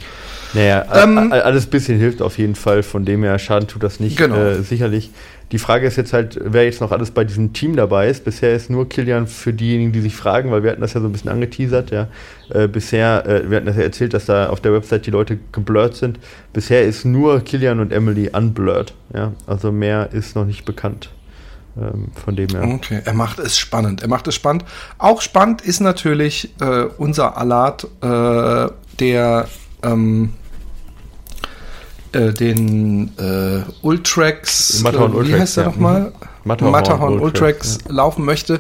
[0.54, 4.18] Naja, Ähm, alles bisschen hilft auf jeden Fall, von dem her Schaden tut das nicht,
[4.18, 4.36] Genau.
[4.38, 5.12] äh, sicherlich.
[5.52, 8.24] Die Frage ist jetzt halt, wer jetzt noch alles bei diesem Team dabei ist.
[8.24, 11.08] Bisher ist nur Kilian für diejenigen, die sich fragen, weil wir hatten das ja so
[11.08, 12.08] ein bisschen angeteasert, ja.
[12.50, 15.40] Äh, bisher, äh, wir hatten das ja erzählt, dass da auf der Website die Leute
[15.52, 16.20] geblurrt sind.
[16.54, 19.34] Bisher ist nur Kilian und Emily unblurred, ja.
[19.46, 21.10] Also mehr ist noch nicht bekannt.
[21.78, 22.64] Ähm, von dem her.
[22.68, 24.02] Okay, er macht es spannend.
[24.02, 24.64] Er macht es spannend.
[24.98, 29.48] Auch spannend ist natürlich äh, unser Alat, äh, der
[29.84, 30.34] ähm,
[32.12, 35.70] äh, den äh, Ultrax, Matterhorn äh, wie Ultrax, heißt er ja.
[35.70, 36.02] nochmal?
[36.02, 36.12] Mhm.
[36.44, 38.60] Matterhorn Matterhorn Ultrax, Ultrax laufen möchte.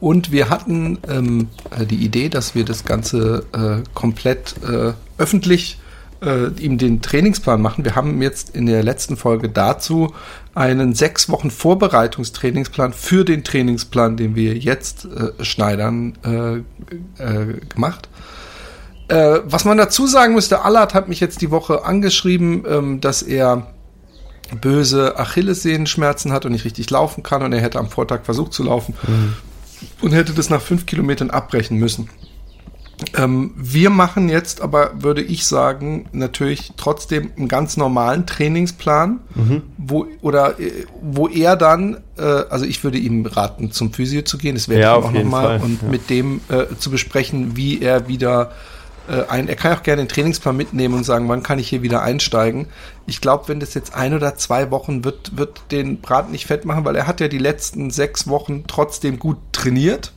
[0.00, 5.78] Und wir hatten ähm, äh, die Idee, dass wir das Ganze äh, komplett äh, öffentlich
[6.22, 7.84] äh, ihm den Trainingsplan machen.
[7.84, 10.14] Wir haben jetzt in der letzten Folge dazu
[10.54, 18.08] einen sechs Wochen Vorbereitungstrainingsplan für den Trainingsplan, den wir jetzt äh, schneidern, äh, äh, gemacht.
[19.08, 23.22] Äh, was man dazu sagen müsste, Allard hat mich jetzt die Woche angeschrieben, ähm, dass
[23.22, 23.68] er
[24.60, 28.62] böse Achillessehenschmerzen hat und nicht richtig laufen kann und er hätte am Vortag versucht zu
[28.62, 29.34] laufen mhm.
[30.00, 32.08] und hätte das nach fünf Kilometern abbrechen müssen.
[33.16, 39.62] Ähm, wir machen jetzt aber, würde ich sagen, natürlich trotzdem einen ganz normalen Trainingsplan, mhm.
[39.76, 44.36] wo oder äh, wo er dann, äh, also ich würde ihm raten, zum Physio zu
[44.36, 45.88] gehen, das werde ja, ich auch nochmal und ja.
[45.88, 48.50] mit dem äh, zu besprechen, wie er wieder
[49.08, 51.82] äh, ein, er kann auch gerne den Trainingsplan mitnehmen und sagen, wann kann ich hier
[51.82, 52.66] wieder einsteigen.
[53.06, 56.64] Ich glaube, wenn das jetzt ein oder zwei Wochen wird, wird den Brat nicht fett
[56.64, 60.12] machen, weil er hat ja die letzten sechs Wochen trotzdem gut trainiert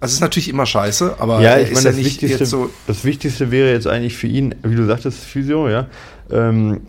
[0.00, 3.50] also ist natürlich immer scheiße, aber ja, ich meine, das, ja Wichtigste, so das Wichtigste
[3.50, 5.88] wäre jetzt eigentlich für ihn, wie du sagtest, Physio, ja.
[6.30, 6.80] Ähm,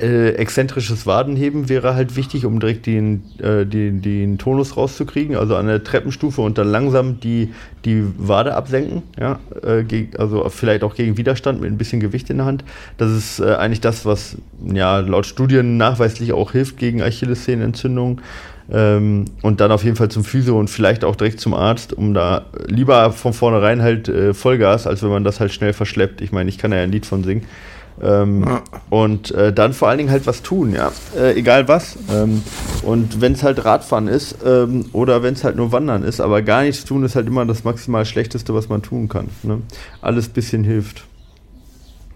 [0.00, 5.56] äh, exzentrisches Wadenheben wäre halt wichtig, um direkt den, äh, den, den Tonus rauszukriegen, also
[5.56, 7.52] an der Treppenstufe und dann langsam die,
[7.84, 12.38] die Wade absenken, ja, äh, also vielleicht auch gegen Widerstand mit ein bisschen Gewicht in
[12.38, 12.64] der Hand.
[12.98, 14.36] Das ist äh, eigentlich das, was
[14.72, 18.20] ja laut Studien nachweislich auch hilft gegen Achillessehnenentzündungen.
[18.68, 22.14] Ähm, und dann auf jeden Fall zum Physio und vielleicht auch direkt zum Arzt, um
[22.14, 26.20] da lieber von vornherein halt äh, Vollgas, als wenn man das halt schnell verschleppt.
[26.20, 27.44] Ich meine, ich kann ja ein Lied von singen.
[28.02, 28.62] Ähm, ja.
[28.90, 30.92] Und äh, dann vor allen Dingen halt was tun, ja.
[31.16, 31.96] Äh, egal was.
[32.12, 32.42] Ähm,
[32.82, 36.42] und wenn es halt Radfahren ist ähm, oder wenn es halt nur Wandern ist, aber
[36.42, 39.28] gar nichts tun ist halt immer das maximal Schlechteste, was man tun kann.
[39.42, 39.62] Ne?
[40.02, 41.04] Alles bisschen hilft.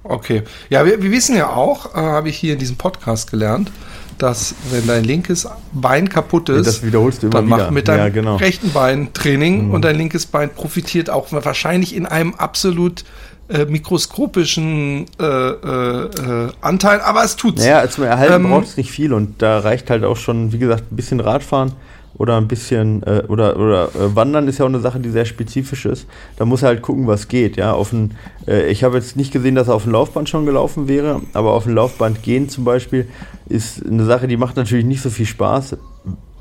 [0.02, 0.42] Okay.
[0.70, 3.70] Ja, wir, wir wissen ja auch, äh, habe ich hier in diesem Podcast gelernt,
[4.18, 7.56] dass wenn dein linkes Bein kaputt ist, das wiederholst du immer dann wieder.
[7.56, 8.36] mach mit deinem ja, genau.
[8.36, 9.74] rechten Bein Training mhm.
[9.74, 13.04] und dein linkes Bein profitiert auch wahrscheinlich in einem absolut
[13.50, 17.62] äh, mikroskopischen äh, äh, Anteil, aber es tut's.
[17.62, 20.58] Naja, zum Erhalten ähm, braucht es nicht viel und da reicht halt auch schon, wie
[20.58, 21.72] gesagt, ein bisschen Radfahren
[22.14, 25.24] oder ein bisschen äh, oder oder äh, Wandern ist ja auch eine Sache, die sehr
[25.24, 26.06] spezifisch ist.
[26.36, 27.56] Da muss er halt gucken, was geht.
[27.56, 28.14] Ja, auf ein,
[28.46, 31.52] äh, ich habe jetzt nicht gesehen, dass er auf dem Laufband schon gelaufen wäre, aber
[31.52, 33.08] auf dem Laufband gehen zum Beispiel
[33.48, 35.76] ist eine Sache, die macht natürlich nicht so viel Spaß.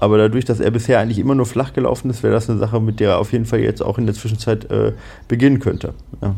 [0.02, 2.80] Aber dadurch, dass er bisher eigentlich immer nur flach gelaufen ist, wäre das eine Sache,
[2.80, 4.94] mit der er auf jeden Fall jetzt auch in der Zwischenzeit äh,
[5.28, 5.94] beginnen könnte.
[6.22, 6.36] Ja.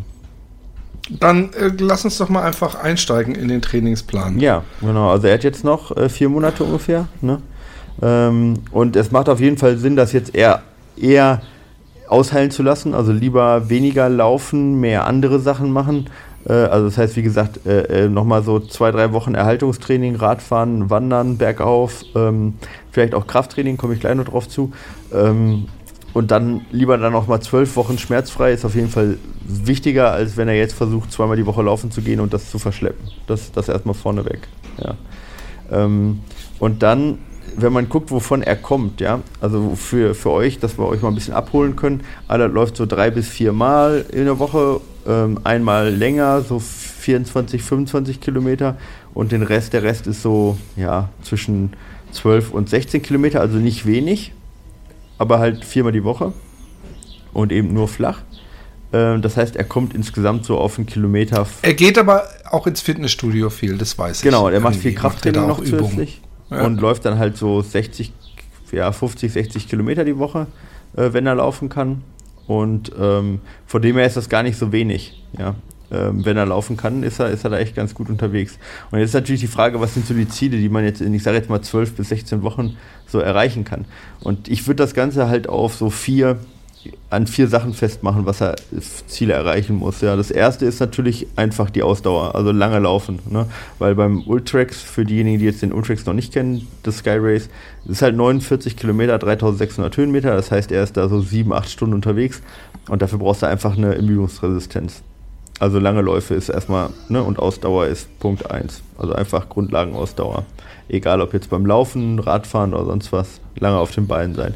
[1.09, 4.39] Dann äh, lass uns doch mal einfach einsteigen in den Trainingsplan.
[4.39, 5.09] Ja, genau.
[5.09, 7.07] Also er hat jetzt noch äh, vier Monate ungefähr.
[7.21, 7.41] Ne?
[8.01, 10.61] Ähm, und es macht auf jeden Fall Sinn, das jetzt eher,
[10.95, 11.41] eher
[12.07, 12.93] ausheilen zu lassen.
[12.93, 16.09] Also lieber weniger laufen, mehr andere Sachen machen.
[16.47, 20.89] Äh, also das heißt, wie gesagt, äh, äh nochmal so zwei, drei Wochen Erhaltungstraining, Radfahren,
[20.89, 22.55] Wandern, bergauf, ähm,
[22.91, 24.71] vielleicht auch Krafttraining, komme ich gleich noch drauf zu.
[25.13, 25.65] Ähm,
[26.13, 30.37] und dann lieber dann noch mal zwölf Wochen schmerzfrei ist auf jeden Fall wichtiger, als
[30.37, 33.07] wenn er jetzt versucht, zweimal die Woche laufen zu gehen und das zu verschleppen.
[33.27, 34.47] Das, das erstmal vorneweg.
[34.77, 34.95] Ja.
[35.71, 36.19] Ähm,
[36.59, 37.19] und dann
[37.55, 41.09] wenn man guckt, wovon er kommt, ja, also für, für euch, dass wir euch mal
[41.09, 45.39] ein bisschen abholen können, Aller läuft so drei bis vier Mal in der Woche, ähm,
[45.43, 48.77] einmal länger, so 24, 25 Kilometer
[49.13, 51.73] und den Rest, der Rest ist so, ja, zwischen
[52.11, 54.33] 12 und 16 Kilometer, also nicht wenig,
[55.21, 56.33] aber halt viermal die Woche
[57.31, 58.23] und eben nur flach.
[58.91, 61.45] Ähm, das heißt, er kommt insgesamt so auf einen Kilometer.
[61.61, 64.55] Er geht aber auch ins Fitnessstudio viel, das weiß genau, ich.
[64.55, 66.65] Genau, er macht viel Krafttraining noch zusätzlich ja.
[66.65, 68.11] und läuft dann halt so 60,
[68.71, 70.47] ja, 50, 60 Kilometer die Woche,
[70.97, 72.01] äh, wenn er laufen kann.
[72.47, 75.23] Und ähm, von dem her ist das gar nicht so wenig.
[75.37, 75.53] Ja.
[75.91, 78.57] Ähm, wenn er laufen kann, ist er, ist er da echt ganz gut unterwegs.
[78.91, 81.13] Und jetzt ist natürlich die Frage, was sind so die Ziele, die man jetzt in,
[81.13, 82.77] ich sage jetzt mal 12 bis 16 Wochen
[83.07, 83.85] so erreichen kann.
[84.21, 86.37] Und ich würde das Ganze halt auf so vier
[87.09, 88.55] an vier Sachen festmachen, was er
[89.07, 90.01] Ziele erreichen muss.
[90.01, 93.19] Ja, das erste ist natürlich einfach die Ausdauer, also lange laufen.
[93.29, 93.45] Ne?
[93.79, 97.49] Weil beim Ultrax, für diejenigen, die jetzt den Ultrax noch nicht kennen, das Sky Race,
[97.85, 100.35] ist halt 49 Kilometer, 3600 Höhenmeter.
[100.35, 102.41] Das heißt, er ist da so sieben, acht Stunden unterwegs
[102.89, 105.03] und dafür brauchst du einfach eine Ermüdungsresistenz.
[105.61, 108.81] Also lange Läufe ist erstmal, ne, und Ausdauer ist Punkt 1.
[108.97, 110.43] Also einfach Grundlagenausdauer.
[110.89, 114.55] Egal ob jetzt beim Laufen, Radfahren oder sonst was, lange auf den Beinen sein.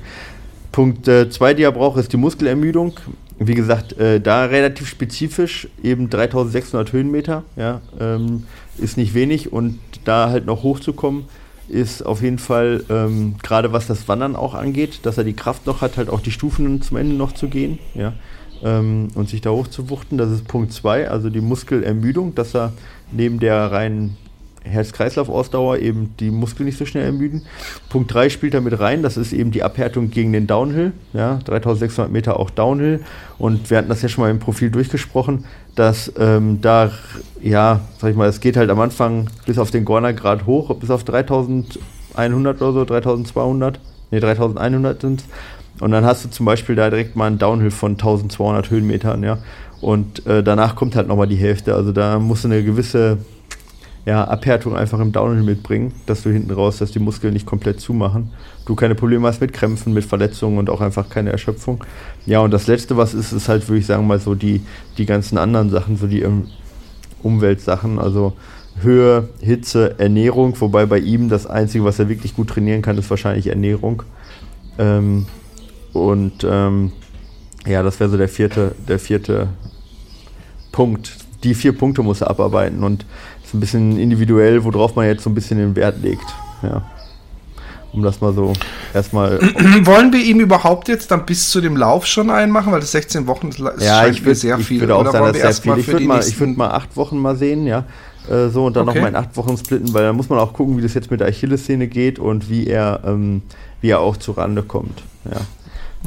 [0.71, 2.99] Punkt 2, äh, die er braucht, ist die Muskelermüdung.
[3.37, 8.45] Wie gesagt, äh, da relativ spezifisch, eben 3600 Höhenmeter, ja, ähm,
[8.79, 11.25] ist nicht wenig und da halt noch hochzukommen,
[11.69, 15.67] ist auf jeden Fall, ähm, gerade was das Wandern auch angeht, dass er die Kraft
[15.67, 18.13] noch hat, halt auch die Stufen zum Ende noch zu gehen, ja,
[18.63, 20.17] ähm, und sich da hochzuwuchten.
[20.17, 22.73] Das ist Punkt 2, also die Muskelermüdung, dass er
[23.11, 24.17] neben der reinen
[24.65, 27.43] Herz-Kreislauf-Ausdauer eben die Muskeln nicht so schnell ermüden.
[27.89, 31.39] Punkt 3 spielt da mit rein, das ist eben die Abhärtung gegen den Downhill, ja,
[31.45, 33.01] 3600 Meter auch Downhill
[33.37, 36.91] und wir hatten das ja schon mal im Profil durchgesprochen, dass ähm, da,
[37.41, 40.73] ja, sag ich mal, es geht halt am Anfang bis auf den Gorner Grad hoch,
[40.75, 43.79] bis auf 3100 oder so, 3200,
[44.11, 45.23] ne 3100 sind
[45.79, 49.39] und dann hast du zum Beispiel da direkt mal einen Downhill von 1200 Höhenmetern, ja,
[49.81, 53.17] und äh, danach kommt halt nochmal die Hälfte, also da musst du eine gewisse
[54.05, 57.79] ja, Abhärtung einfach im Downhill mitbringen, dass du hinten raus, dass die Muskeln nicht komplett
[57.79, 58.31] zumachen.
[58.65, 61.83] Du keine Probleme hast mit Krämpfen, mit Verletzungen und auch einfach keine Erschöpfung.
[62.25, 64.61] Ja, und das letzte, was ist, ist halt, würde ich sagen, mal so die,
[64.99, 66.47] die ganzen anderen Sachen, so die um,
[67.23, 68.33] Umweltsachen, also
[68.79, 73.09] Höhe, Hitze, Ernährung, wobei bei ihm das Einzige, was er wirklich gut trainieren kann, ist
[73.09, 74.03] wahrscheinlich Ernährung.
[74.77, 75.25] Ähm,
[75.95, 76.91] und ähm,
[77.65, 79.47] ja, das wäre so der vierte, der vierte
[80.71, 81.15] Punkt.
[81.43, 83.05] Die vier Punkte muss er abarbeiten und
[83.43, 86.25] ist ein bisschen individuell, worauf man jetzt so ein bisschen den Wert legt.
[86.61, 86.83] Ja.
[87.93, 88.51] Um das mal so
[88.93, 89.39] erstmal.
[89.85, 93.25] Wollen wir ihm überhaupt jetzt dann bis zu dem Lauf schon einmachen, weil das 16
[93.27, 94.75] Wochen ist ja, ich würd, sehr viel.
[94.75, 95.79] Ich würde auch sagen, das sehr viel.
[95.79, 97.85] Ich würde mal, würd mal acht Wochen mal sehen, ja.
[98.29, 98.97] Äh, so und dann okay.
[98.97, 101.09] noch mal in acht Wochen splitten, weil dann muss man auch gucken, wie das jetzt
[101.09, 103.43] mit der Achillessehne geht und wie er, ähm,
[103.79, 105.03] wie er auch zu Rande kommt.
[105.23, 105.39] Ja.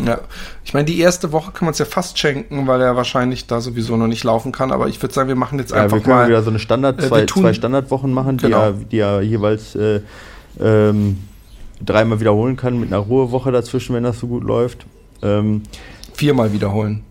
[0.05, 0.21] Ja,
[0.65, 3.61] ich meine, die erste Woche kann man es ja fast schenken, weil er wahrscheinlich da
[3.61, 4.71] sowieso noch nicht laufen kann.
[4.71, 6.59] Aber ich würde sagen, wir machen jetzt ja, einfach wir können mal wieder so eine
[6.59, 8.73] Standard, äh, zwei, zwei Standardwochen machen, genau.
[8.73, 10.01] die, er, die er jeweils äh,
[10.61, 11.19] ähm,
[11.85, 14.87] dreimal wiederholen kann mit einer Ruhewoche dazwischen, wenn das so gut läuft.
[15.23, 15.63] Ähm,
[16.15, 17.05] Viermal wiederholen.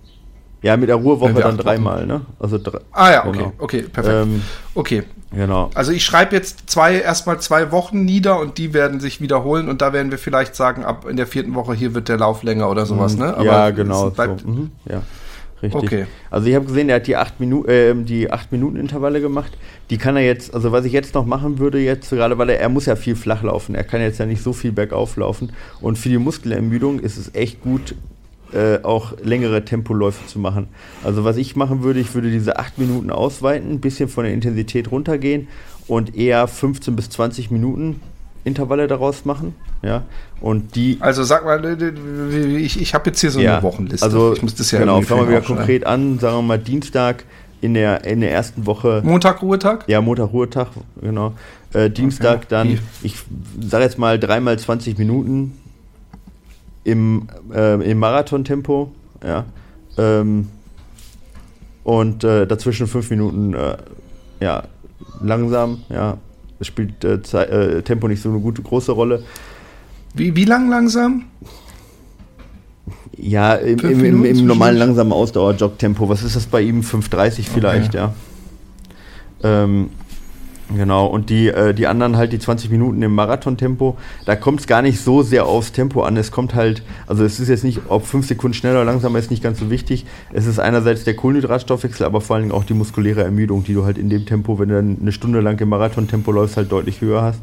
[0.67, 2.21] Ja, mit der Ruhewoche dann dreimal, ne?
[2.39, 3.53] Also drei, ah ja, okay, genau.
[3.58, 4.27] okay, perfekt.
[4.27, 4.41] Ähm,
[4.75, 5.03] okay.
[5.32, 5.69] Genau.
[5.73, 9.82] Also ich schreibe jetzt zwei, erstmal zwei Wochen nieder und die werden sich wiederholen und
[9.82, 12.69] da werden wir vielleicht sagen, ab in der vierten Woche hier wird der Lauf länger
[12.69, 13.19] oder sowas, mhm.
[13.19, 13.34] ne?
[13.38, 14.10] Aber ja, genau.
[14.10, 14.23] So.
[14.23, 14.71] Mhm.
[14.89, 15.03] Ja.
[15.62, 15.84] Richtig.
[15.84, 16.06] Okay.
[16.30, 19.58] Also ich habe gesehen, er hat die acht, Minu äh, die acht Minuten Intervalle gemacht.
[19.89, 22.60] Die kann er jetzt, also was ich jetzt noch machen würde, jetzt gerade, weil er,
[22.60, 23.73] er muss ja viel flach laufen.
[23.73, 25.53] Er kann jetzt ja nicht so viel bergauf laufen.
[25.82, 27.95] Und für die Muskelermüdung ist es echt gut,
[28.53, 30.67] äh, auch längere Tempoläufe zu machen.
[31.03, 34.33] Also was ich machen würde, ich würde diese acht Minuten ausweiten, ein bisschen von der
[34.33, 35.47] Intensität runtergehen
[35.88, 38.01] und eher 15 bis 20 Minuten
[38.43, 39.55] Intervalle daraus machen.
[39.83, 40.03] Ja,
[40.41, 40.97] und die.
[41.01, 41.63] Also sag mal,
[42.57, 44.05] ich, ich habe jetzt hier so ja, eine Wochenliste.
[44.05, 46.17] Also ich muss das ja genau, fangen wir wieder konkret an.
[46.19, 47.25] Sagen wir mal Dienstag
[47.62, 49.01] in der, in der ersten Woche.
[49.03, 49.83] Montag Ruhetag?
[49.88, 50.69] Ja, Montag Ruhetag,
[51.01, 51.33] genau.
[51.73, 52.45] Äh, Dienstag okay.
[52.49, 53.15] dann, ich
[53.62, 55.57] sage jetzt mal dreimal 20 Minuten
[56.88, 58.91] im, äh, im Marathontempo,
[59.23, 59.45] ja.
[59.97, 60.47] Ähm,
[61.84, 63.78] und äh, dazwischen fünf Minuten äh,
[64.39, 64.63] ja,
[65.21, 66.17] langsam, ja.
[66.60, 69.23] Es spielt äh, äh, Tempo nicht so eine gute große Rolle.
[70.13, 71.26] Wie, wie lang langsam?
[73.15, 76.08] Ja, im, im, im, im normalen langsamen Ausdauer-Jog-Tempo.
[76.10, 76.82] Was ist das bei ihm?
[76.82, 77.97] 5,30 vielleicht, okay.
[77.97, 78.13] ja.
[79.43, 79.89] Ähm,
[80.75, 84.67] Genau, und die, äh, die anderen halt die 20 Minuten im Marathontempo, da kommt es
[84.67, 86.17] gar nicht so sehr aufs Tempo an.
[86.17, 89.32] Es kommt halt, also es ist jetzt nicht, ob fünf Sekunden schneller oder langsamer ist
[89.32, 90.06] nicht ganz so wichtig.
[90.34, 93.86] Es ist einerseits der Kohlenhydratstoffwechsel, aber vor allen Dingen auch die muskuläre Ermüdung, die du
[93.86, 96.99] halt in dem Tempo, wenn du dann eine Stunde lang im Marathontempo läufst, halt deutlich
[96.99, 97.39] höher hast.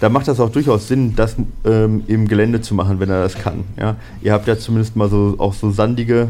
[0.00, 3.36] Da macht das auch durchaus Sinn, das ähm, im Gelände zu machen, wenn er das
[3.36, 3.64] kann.
[3.78, 3.96] Ja?
[4.20, 6.28] Ihr habt ja zumindest mal so auch so sandige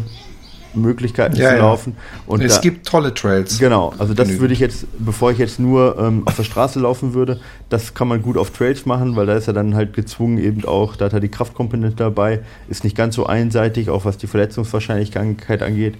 [0.76, 1.96] Möglichkeiten ja, zu laufen.
[2.26, 3.58] Und es da, gibt tolle Trails.
[3.58, 7.14] Genau, also das würde ich jetzt, bevor ich jetzt nur ähm, auf der Straße laufen
[7.14, 10.38] würde, das kann man gut auf Trails machen, weil da ist er dann halt gezwungen
[10.38, 14.18] eben auch, da hat er die Kraftkomponente dabei, ist nicht ganz so einseitig, auch was
[14.18, 15.94] die Verletzungswahrscheinlichkeit angeht,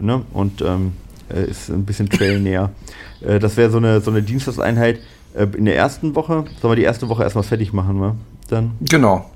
[0.00, 0.22] ne?
[0.32, 0.92] und ähm,
[1.32, 2.70] äh, ist ein bisschen trailnäher.
[3.24, 4.98] Äh, das wäre so eine, so eine Dienstagseinheit
[5.34, 6.44] äh, in der ersten Woche.
[6.60, 8.16] Sollen wir die erste Woche erstmal fertig machen, wa?
[8.48, 8.72] Dann?
[8.80, 9.30] Genau.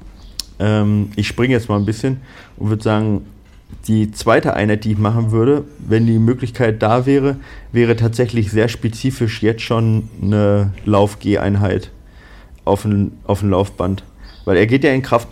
[0.59, 2.21] Ähm, ich springe jetzt mal ein bisschen
[2.57, 3.27] und würde sagen,
[3.89, 7.37] die zweite Einheit, die ich machen würde, wenn die Möglichkeit da wäre,
[7.73, 11.91] wäre tatsächlich sehr spezifisch jetzt schon eine Lauf-G-Einheit
[12.65, 14.05] auf ein, auf ein Laufband.
[14.45, 15.29] Weil er geht ja in Kraft.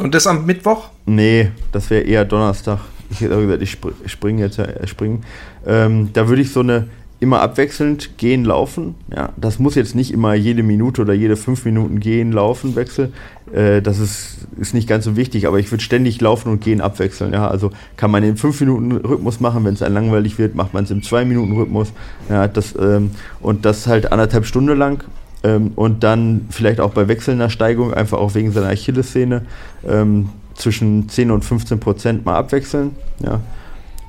[0.00, 0.88] Und das am Mittwoch?
[1.04, 2.80] Nee, das wäre eher Donnerstag.
[3.10, 5.24] Ich hätte gesagt, ich springe jetzt ja, äh, springen.
[5.64, 6.88] Ähm, da würde ich so eine
[7.18, 8.94] immer abwechselnd gehen, laufen.
[9.14, 13.12] Ja, das muss jetzt nicht immer jede Minute oder jede fünf Minuten gehen, laufen, Wechsel.
[13.52, 16.80] Äh, das ist, ist nicht ganz so wichtig, aber ich würde ständig laufen und gehen
[16.82, 17.32] abwechseln.
[17.32, 20.74] Ja, also kann man den fünf Minuten Rhythmus machen, wenn es ein langweilig wird, macht
[20.74, 21.92] man es im zwei Minuten Rhythmus.
[22.28, 25.02] Ja, das, ähm, und das halt anderthalb Stunden lang.
[25.42, 29.42] Ähm, und dann vielleicht auch bei wechselnder Steigung, einfach auch wegen seiner Achillessehne,
[29.86, 32.94] ähm, zwischen 10 und 15 Prozent mal abwechseln.
[33.22, 33.40] Ja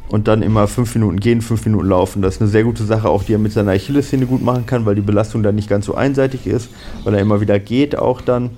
[0.09, 2.21] und dann immer fünf Minuten gehen, fünf Minuten laufen.
[2.21, 4.85] Das ist eine sehr gute Sache, auch die er mit seiner Achillessehne gut machen kann,
[4.85, 6.69] weil die Belastung dann nicht ganz so einseitig ist,
[7.03, 8.51] weil er immer wieder geht auch dann.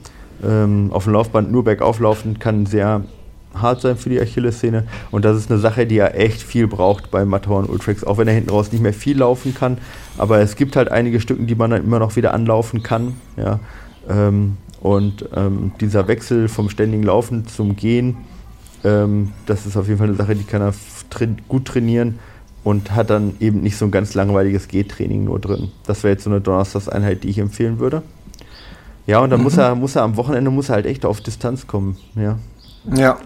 [0.44, 3.04] Ähm, auf dem Laufband nur bergauf laufen kann sehr
[3.54, 4.86] hart sein für die Achillessehne.
[5.12, 8.28] Und das ist eine Sache, die er echt viel braucht bei Matterhorn Ultrax, auch wenn
[8.28, 9.80] er hinten raus nicht mehr viel laufen kann.
[10.18, 13.16] Aber es gibt halt einige Stücken, die man dann immer noch wieder anlaufen kann.
[13.38, 13.60] Ja.
[14.08, 18.18] Ähm, und ähm, dieser Wechsel vom ständigen Laufen zum Gehen,
[18.84, 20.74] ähm, das ist auf jeden Fall eine Sache, die kann er
[21.48, 22.20] gut trainieren
[22.64, 25.72] und hat dann eben nicht so ein ganz langweiliges Gehtraining nur drin.
[25.86, 28.04] Das wäre jetzt so eine Donnerstagseinheit, die ich empfehlen würde.
[29.08, 29.46] Ja, und dann mhm.
[29.46, 31.98] muss er, muss er am Wochenende muss er halt echt auf Distanz kommen.
[32.16, 32.38] Ja.
[32.96, 33.18] Ja,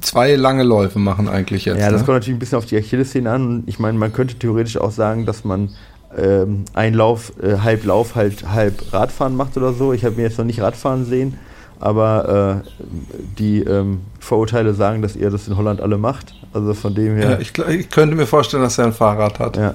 [0.00, 1.80] zwei lange Läufe machen eigentlich jetzt.
[1.80, 2.06] Ja, das ne?
[2.06, 3.64] kommt natürlich ein bisschen auf die Achillessehne an.
[3.66, 5.70] Ich meine, man könnte theoretisch auch sagen, dass man
[6.16, 9.92] ähm, ein Lauf, äh, halb Lauf, halt halb Radfahren macht oder so.
[9.92, 11.38] Ich habe mir jetzt noch nicht Radfahren sehen,
[11.80, 12.68] aber äh,
[13.38, 16.34] die ähm, Vorurteile sagen, dass ihr das in Holland alle macht.
[16.52, 17.32] Also von dem her.
[17.32, 19.56] Ja, ich, ich, könnte mir vorstellen, dass er ein Fahrrad hat.
[19.56, 19.74] Ja,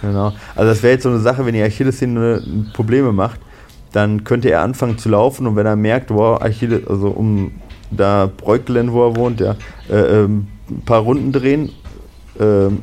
[0.00, 0.32] genau.
[0.54, 3.40] Also das wäre jetzt so eine Sache, wenn ihr Achillessehne Probleme macht,
[3.92, 7.52] dann könnte er anfangen zu laufen und wenn er merkt, wow, Achilles, also um
[7.90, 9.56] da Breukelen, wo er wohnt, ja,
[9.90, 11.70] äh, ähm, ein paar Runden drehen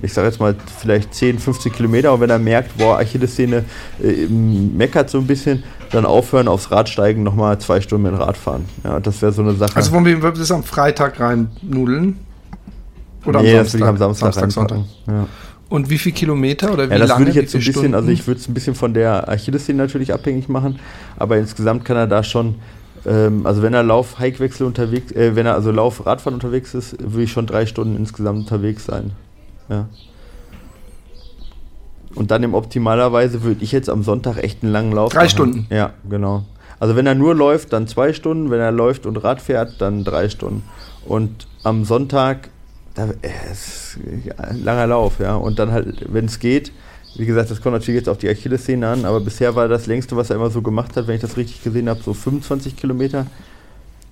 [0.02, 3.66] ich sage jetzt mal vielleicht 10, 15 Kilometer und wenn er merkt, boah, Achillessehne
[4.02, 8.38] äh, meckert so ein bisschen, dann aufhören aufs Rad steigen, nochmal zwei Stunden mit Rad
[8.38, 8.66] fahren.
[8.84, 9.76] Ja, das wäre so eine Sache.
[9.76, 12.20] Also wollen wir das am Freitag rein nudeln?
[13.26, 13.89] Oder nee, am Samstag?
[13.89, 14.80] am Samstag, Samstag Sonntag.
[15.08, 15.28] Ja.
[15.68, 17.22] Und wie viele Kilometer oder wie ja, das lange?
[17.22, 17.95] würde ich jetzt so ein bisschen, Stunden?
[17.95, 20.80] also ich würde es ein bisschen von der Achillessehne natürlich abhängig machen,
[21.18, 22.56] aber insgesamt kann er da schon
[23.06, 27.32] ähm, also wenn er Lauf-Hike-Wechsel unterwegs, äh, wenn er also Lauf-Radfahren unterwegs ist, würde ich
[27.32, 29.12] schon drei Stunden insgesamt unterwegs sein.
[29.70, 29.88] Ja.
[32.15, 35.30] Und dann im optimalerweise würde ich jetzt am Sonntag echt einen langen Lauf Drei machen.
[35.30, 35.67] Stunden.
[35.70, 36.43] Ja, genau.
[36.80, 38.49] Also wenn er nur läuft, dann zwei Stunden.
[38.49, 40.63] Wenn er läuft und Rad fährt, dann drei Stunden.
[41.05, 42.49] Und am Sonntag,
[42.95, 43.99] da äh, ist
[44.38, 45.36] ein langer Lauf, ja.
[45.36, 46.72] Und dann halt, wenn es geht,
[47.15, 50.15] wie gesagt, das kommt natürlich jetzt auf die Achillessehne an, aber bisher war das längste,
[50.15, 53.26] was er immer so gemacht hat, wenn ich das richtig gesehen habe, so 25 Kilometer.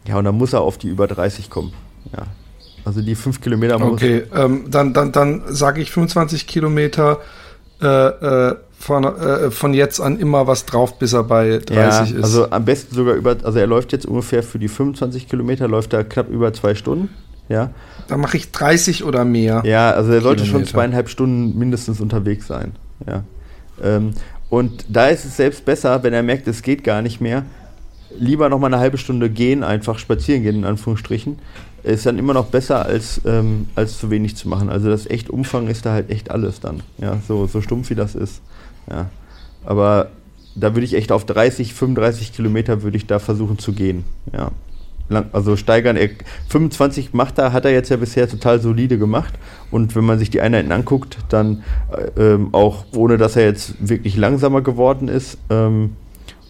[0.07, 1.73] Ja, und dann muss er auf die über 30 kommen.
[2.11, 2.23] Ja,
[2.87, 3.93] also die fünf Kilometer muss.
[3.93, 7.19] Okay, ähm, dann, dann, dann sage ich 25 Kilometer
[7.81, 12.01] äh, äh, von, äh, von jetzt an immer was drauf, bis er bei 30 ja,
[12.03, 12.23] ist.
[12.23, 15.93] Also am besten sogar über, also er läuft jetzt ungefähr für die 25 Kilometer, läuft
[15.93, 17.09] er knapp über zwei Stunden.
[17.49, 17.71] Ja.
[18.07, 19.63] Dann mache ich 30 oder mehr.
[19.65, 20.65] Ja, also er sollte Kilometer.
[20.65, 22.73] schon zweieinhalb Stunden mindestens unterwegs sein.
[23.05, 23.23] Ja.
[23.83, 24.13] Ähm,
[24.49, 27.43] und da ist es selbst besser, wenn er merkt, es geht gar nicht mehr,
[28.17, 31.39] lieber noch mal eine halbe Stunde gehen, einfach spazieren gehen, in Anführungsstrichen,
[31.83, 34.69] ist dann immer noch besser, als, ähm, als zu wenig zu machen.
[34.69, 36.81] Also das echt Umfang ist da halt echt alles dann.
[36.97, 38.41] Ja, so, so stumpf wie das ist.
[38.89, 39.09] Ja.
[39.65, 40.09] Aber
[40.55, 44.03] da würde ich echt auf 30, 35 Kilometer würde ich da versuchen zu gehen.
[44.33, 44.51] Ja.
[45.31, 45.97] Also steigern,
[46.49, 49.33] 25 macht er, hat er jetzt ja bisher total solide gemacht.
[49.71, 53.75] Und wenn man sich die Einheiten anguckt, dann äh, ähm, auch ohne dass er jetzt
[53.79, 55.91] wirklich langsamer geworden ist ähm,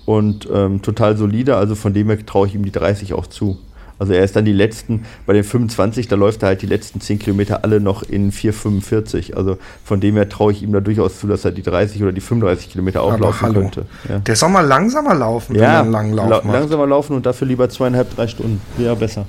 [0.06, 3.60] und ähm, total solide, also von dem her traue ich ihm die 30 auch zu.
[4.00, 7.02] Also er ist dann die letzten, bei den 25, da läuft er halt die letzten
[7.02, 9.34] 10 Kilometer alle noch in 4,45.
[9.34, 12.12] Also von dem her traue ich ihm da durchaus zu, dass er die 30 oder
[12.12, 13.62] die 35 Kilometer auch Aber laufen hallo.
[13.62, 13.86] könnte.
[14.08, 14.20] Ja.
[14.20, 16.54] Der soll mal langsamer laufen, ja, wenn er einen langen Lauf la macht.
[16.54, 18.62] langsamer laufen und dafür lieber zweieinhalb, drei Stunden.
[18.78, 19.26] Ja, besser.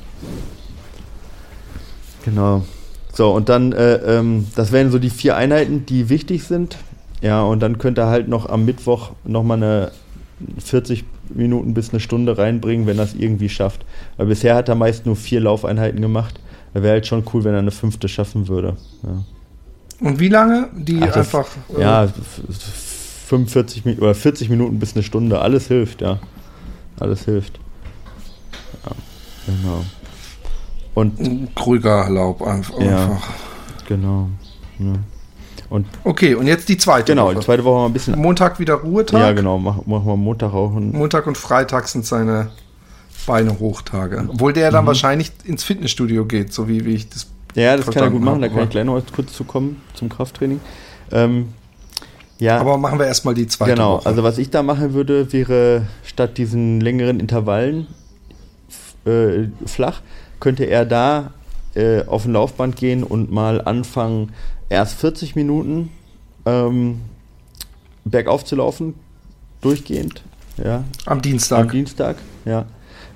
[2.25, 2.65] Genau.
[3.13, 6.77] So, und dann, äh, ähm, das wären so die vier Einheiten, die wichtig sind.
[7.21, 9.91] Ja, und dann könnte er halt noch am Mittwoch nochmal eine
[10.65, 11.05] 40
[11.35, 13.85] Minuten bis eine Stunde reinbringen, wenn er es irgendwie schafft.
[14.17, 16.41] Weil bisher hat er meist nur vier Laufeinheiten gemacht.
[16.75, 18.77] Da wäre halt schon cool, wenn er eine fünfte schaffen würde.
[19.03, 19.25] Ja.
[20.01, 20.69] Und wie lange?
[20.75, 21.49] Die Ach, das, einfach.
[21.77, 22.09] Äh ja,
[23.27, 25.41] 45 Minuten oder 40 Minuten bis eine Stunde.
[25.41, 26.19] Alles hilft, ja.
[27.01, 27.59] Alles hilft.
[28.85, 28.93] Ja,
[29.47, 29.85] genau.
[30.95, 31.55] Und.
[31.55, 32.81] Krüger Laub einfach.
[32.81, 33.21] Ja,
[33.87, 34.29] genau.
[34.79, 34.95] Ja.
[35.69, 37.31] Und okay, und jetzt die zweite genau, Woche.
[37.31, 38.19] Genau, die zweite Woche mal ein bisschen.
[38.19, 39.21] Montag wieder Ruhetag.
[39.21, 40.71] Ja, genau, machen mach wir Montag auch.
[40.71, 42.51] Montag und Freitag sind seine
[43.27, 44.27] Beine Hochtage.
[44.29, 44.89] Obwohl der dann mhm.
[44.89, 47.27] wahrscheinlich ins Fitnessstudio geht, so wie, wie ich das.
[47.55, 50.09] Ja, das kann er gut machen, da kann ich gleich noch kurz zu kommen zum
[50.09, 50.61] Krafttraining.
[51.11, 51.49] Ähm,
[52.39, 54.07] ja, aber machen wir erstmal die zweite genau, Woche.
[54.07, 57.89] also was ich da machen würde, wäre statt diesen längeren Intervallen
[59.05, 60.03] äh, flach,
[60.39, 61.33] könnte er da
[61.75, 64.33] äh, auf ein Laufband gehen und mal anfangen,
[64.69, 65.91] erst 40 Minuten
[66.47, 67.01] ähm,
[68.05, 68.95] bergauf zu laufen,
[69.61, 70.23] durchgehend.
[70.63, 70.85] Ja.
[71.07, 71.61] Am Dienstag.
[71.61, 72.67] Am Dienstag, ja.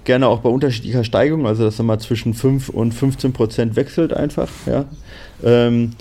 [0.04, 4.12] Gerne auch bei unterschiedlicher Steigung, also dass er mal zwischen 5 und 15 Prozent wechselt
[4.12, 4.84] einfach, ja.
[5.44, 5.92] Ähm,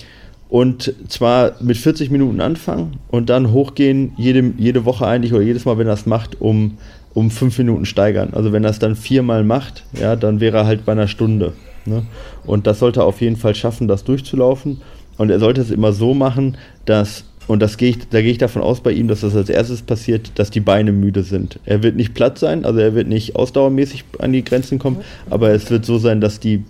[0.49, 5.64] und zwar mit 40 Minuten anfangen und dann hochgehen, jede, jede Woche eigentlich oder jedes
[5.64, 6.78] Mal, wenn er es macht, um,
[7.14, 8.34] um 5 Minuten steigern.
[8.34, 11.54] Also wenn er es dann viermal macht, ja, dann wäre er halt bei einer Stunde.
[11.86, 12.04] Ne?
[12.45, 14.82] Und das sollte er auf jeden Fall schaffen, das durchzulaufen.
[15.22, 18.39] Und er sollte es immer so machen, dass und das gehe ich, da gehe ich
[18.39, 21.59] davon aus bei ihm, dass das als erstes passiert, dass die Beine müde sind.
[21.63, 24.97] Er wird nicht platt sein, also er wird nicht ausdauermäßig an die Grenzen kommen,
[25.30, 26.63] aber es wird so sein, dass die,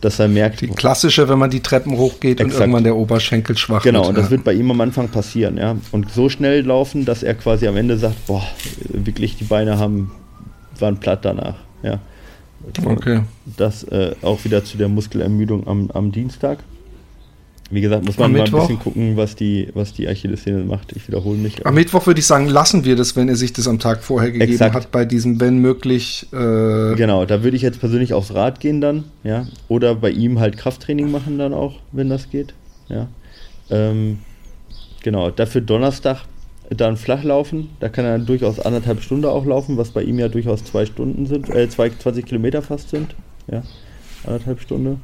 [0.00, 0.62] dass er merkt.
[0.62, 2.54] Die klassische, wenn man die Treppen hochgeht Exakt.
[2.54, 4.08] und irgendwann der Oberschenkel schwach Genau, wird.
[4.10, 5.76] und das wird bei ihm am Anfang passieren, ja.
[5.92, 8.46] Und so schnell laufen, dass er quasi am Ende sagt, boah,
[8.88, 10.12] wirklich die Beine haben,
[10.78, 11.98] waren platt danach, ja.
[12.84, 13.20] Okay.
[13.58, 16.58] Das äh, auch wieder zu der Muskelermüdung am, am Dienstag.
[17.70, 20.92] Wie gesagt, muss man Am mal ein bisschen gucken, was die, was die Achillessehne macht.
[20.96, 21.66] Ich wiederhole mich.
[21.66, 24.30] Am Mittwoch würde ich sagen, lassen wir das, wenn er sich das am Tag vorher
[24.30, 24.74] gegeben Exakt.
[24.74, 26.26] hat, bei diesem, wenn möglich.
[26.32, 29.46] Äh, Genau, da würde ich jetzt persönlich aufs Rad gehen dann, ja.
[29.68, 32.54] Oder bei ihm halt Krafttraining machen dann auch, wenn das geht.
[32.88, 33.08] Ja.
[33.70, 34.20] Ähm,
[35.02, 36.22] genau, dafür Donnerstag
[36.70, 37.70] dann flach laufen.
[37.80, 40.86] Da kann er dann durchaus anderthalb Stunden auch laufen, was bei ihm ja durchaus zwei
[40.86, 43.14] Stunden sind, äh, zwei, 20 Kilometer fast sind.
[43.50, 43.62] Ja.
[44.24, 45.00] Anderthalb Stunden.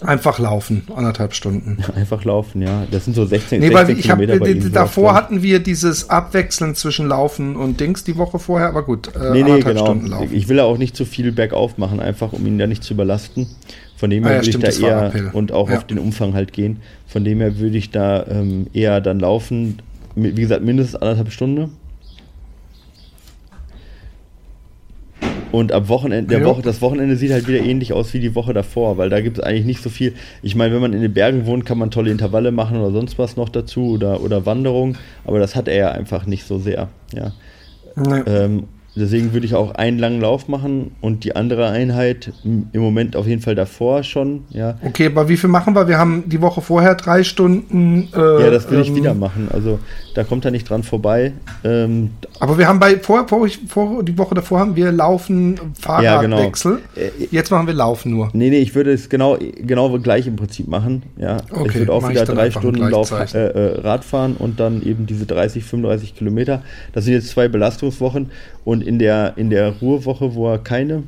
[0.00, 1.78] Einfach laufen, anderthalb Stunden.
[1.96, 2.84] Einfach laufen, ja.
[2.90, 4.72] Das sind so 16, Nee, 16 weil ich Kilometer bei ihm.
[4.72, 9.08] davor sowas, hatten wir dieses Abwechseln zwischen Laufen und Dings die Woche vorher, aber gut,
[9.14, 9.86] äh, Nee, nee, anderthalb genau.
[9.86, 10.28] Stunden laufen.
[10.32, 12.94] Ich will ja auch nicht zu viel bergauf machen, einfach um ihn da nicht zu
[12.94, 13.46] überlasten.
[13.96, 15.30] Von dem Ah her ja, würde ich da eher Appell.
[15.32, 15.76] und auch Ja.
[15.78, 16.78] auf den Umfang halt gehen.
[17.06, 19.78] Von dem her würde ich da ähm, eher dann laufen.
[20.14, 21.70] Wie gesagt, mindestens anderthalb Stunden.
[25.52, 26.44] Und am Wochenende, der.
[26.46, 29.38] Woche, das Wochenende sieht halt wieder ähnlich aus wie die Woche davor, weil da gibt
[29.38, 30.14] es eigentlich nicht so viel.
[30.42, 33.18] Ich meine, wenn man in den Bergen wohnt, kann man tolle Intervalle machen oder sonst
[33.18, 36.88] was noch dazu oder, oder Wanderung, aber das hat er ja einfach nicht so sehr.
[37.14, 37.32] Ja.
[37.96, 38.22] Nee.
[38.26, 43.16] Ähm, deswegen würde ich auch einen langen Lauf machen und die andere Einheit im Moment
[43.16, 44.44] auf jeden Fall davor schon.
[44.50, 45.88] Ja, Okay, aber wie viel machen wir?
[45.88, 48.08] Wir haben die Woche vorher drei Stunden.
[48.14, 49.48] Äh, ja das will ich ähm, wieder machen.
[49.52, 49.78] Also
[50.14, 51.32] da kommt er nicht dran vorbei.
[51.64, 56.78] Ähm, Aber wir haben bei vor, vor, vor die Woche davor haben wir Laufen Fahrradwechsel.
[56.96, 58.30] Äh, Jetzt machen wir Laufen nur.
[58.32, 61.02] nee, nee, ich würde es genau, genau gleich im Prinzip machen.
[61.16, 64.60] Ja, Okay, ich würde auch ich wieder drei Stunden Lauf, äh, äh, Rad fahren und
[64.60, 66.62] dann eben diese 30, 35 Kilometer.
[66.92, 68.30] Das sind jetzt zwei Belastungswochen
[68.64, 71.04] und in der, in der Ruhewoche, wo er keine,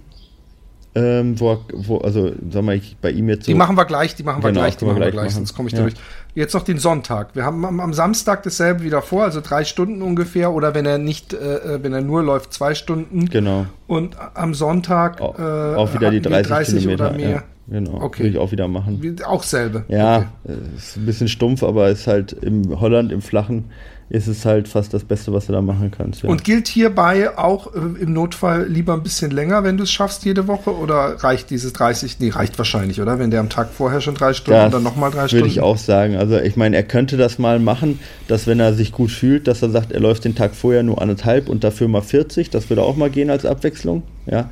[0.96, 3.52] ähm, wo, er, wo also sag mal, ich, bei ihm jetzt so.
[3.52, 5.34] Die machen wir gleich, die machen wir Genau, gleich, die machen wir gleich machen.
[5.34, 5.82] sonst komme ich Ja.
[5.82, 5.94] durch.
[6.36, 7.34] Jetzt noch den Sonntag.
[7.34, 10.98] Wir haben am, am Samstag dasselbe wieder vor, also drei Stunden ungefähr, oder wenn er
[10.98, 13.26] nicht, äh, wenn er nur läuft, zwei Stunden.
[13.28, 13.66] Genau.
[13.88, 17.06] Und am Sonntag Auch, äh, auch wieder die hatten wir 30, Kilometer.
[17.08, 17.30] oder mehr.
[17.30, 18.00] Ja, genau.
[18.00, 18.22] Okay.
[18.24, 19.16] Würde ich auch wieder machen.
[19.26, 19.84] Auch selbe.
[19.88, 23.64] Ja, äh, ist ein bisschen stumpf, aber ist halt im Holland, im Flachen,
[24.10, 26.22] ist es halt fast das Beste, was du da machen kannst.
[26.22, 26.28] Ja.
[26.28, 30.24] Und gilt hierbei auch äh, im Notfall lieber ein bisschen länger, wenn du es schaffst
[30.24, 30.76] jede Woche?
[30.76, 32.20] Oder reicht dieses 30?
[32.20, 33.18] Nee, reicht wahrscheinlich, oder?
[33.18, 35.46] Wenn der am Tag vorher schon drei Stunden Das und dann nochmal drei Würde Stunden.
[35.46, 36.16] ich auch sagen.
[36.16, 37.98] Also ich meine, er könnte das mal machen,
[38.28, 41.00] dass wenn er sich gut fühlt, dass er sagt, er läuft den Tag vorher nur
[41.00, 42.50] anderthalb und dafür mal 40.
[42.50, 44.02] Das würde auch mal gehen als Abwechslung.
[44.26, 44.50] Ja.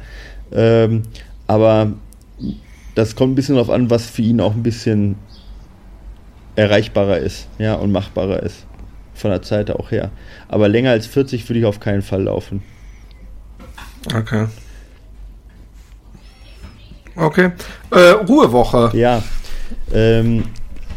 [0.50, 1.02] Ähm,
[1.46, 1.92] aber
[2.94, 5.16] das kommt ein bisschen darauf an, was für ihn auch ein bisschen
[6.56, 8.66] erreichbarer ist, ja, und machbarer ist.
[9.22, 10.10] Von der Zeit auch her.
[10.48, 12.60] Aber länger als 40 würde ich auf keinen Fall laufen.
[14.12, 14.46] Okay.
[17.14, 17.52] Okay.
[17.92, 18.90] Äh, Ruhewoche.
[18.98, 19.22] Ja,
[19.94, 20.42] ähm,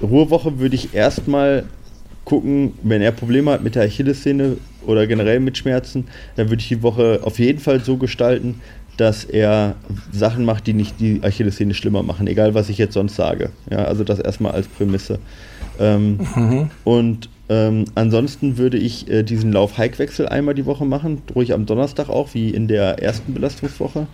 [0.01, 1.65] Ruhewoche würde ich erstmal
[2.23, 4.57] gucken, wenn er Probleme hat mit der Achillessehne
[4.87, 8.59] oder generell mit Schmerzen, dann würde ich die Woche auf jeden Fall so gestalten,
[8.97, 9.75] dass er
[10.11, 13.51] Sachen macht, die nicht die Achillessehne schlimmer machen, egal was ich jetzt sonst sage.
[13.69, 15.19] Ja, also das erstmal als Prämisse.
[15.79, 21.65] Ähm, Und ähm, ansonsten würde ich äh, diesen Lauf-Hike-Wechsel einmal die Woche machen, ruhig am
[21.65, 24.07] Donnerstag auch, wie in der ersten Belastungswoche.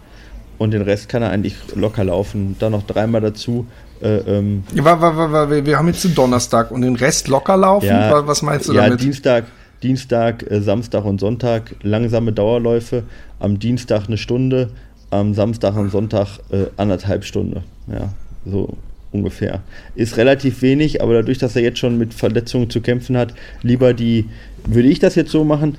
[0.57, 2.55] Und den Rest kann er eigentlich locker laufen.
[2.59, 3.65] Dann noch dreimal dazu.
[4.01, 7.27] Äh, ähm, Wa- wa- wa- wa- Wir wir haben jetzt den Donnerstag und den Rest
[7.29, 7.87] locker laufen.
[7.87, 9.01] ja, Wa- Was meinst du ja, damit?
[9.01, 9.45] Dienstag,
[9.81, 13.03] Dienstag, äh, Samstag und Sonntag langsame Dauerläufe.
[13.39, 14.69] Am Dienstag eine Stunde,
[15.09, 17.63] am Samstag und Sonntag äh, anderthalb Stunden.
[17.87, 18.09] Ja,
[18.45, 18.77] so
[19.11, 19.61] ungefähr.
[19.95, 23.93] Ist relativ wenig, aber dadurch, dass er jetzt schon mit Verletzungen zu kämpfen hat, lieber
[23.93, 24.25] die,
[24.65, 25.77] würde ich das jetzt so machen,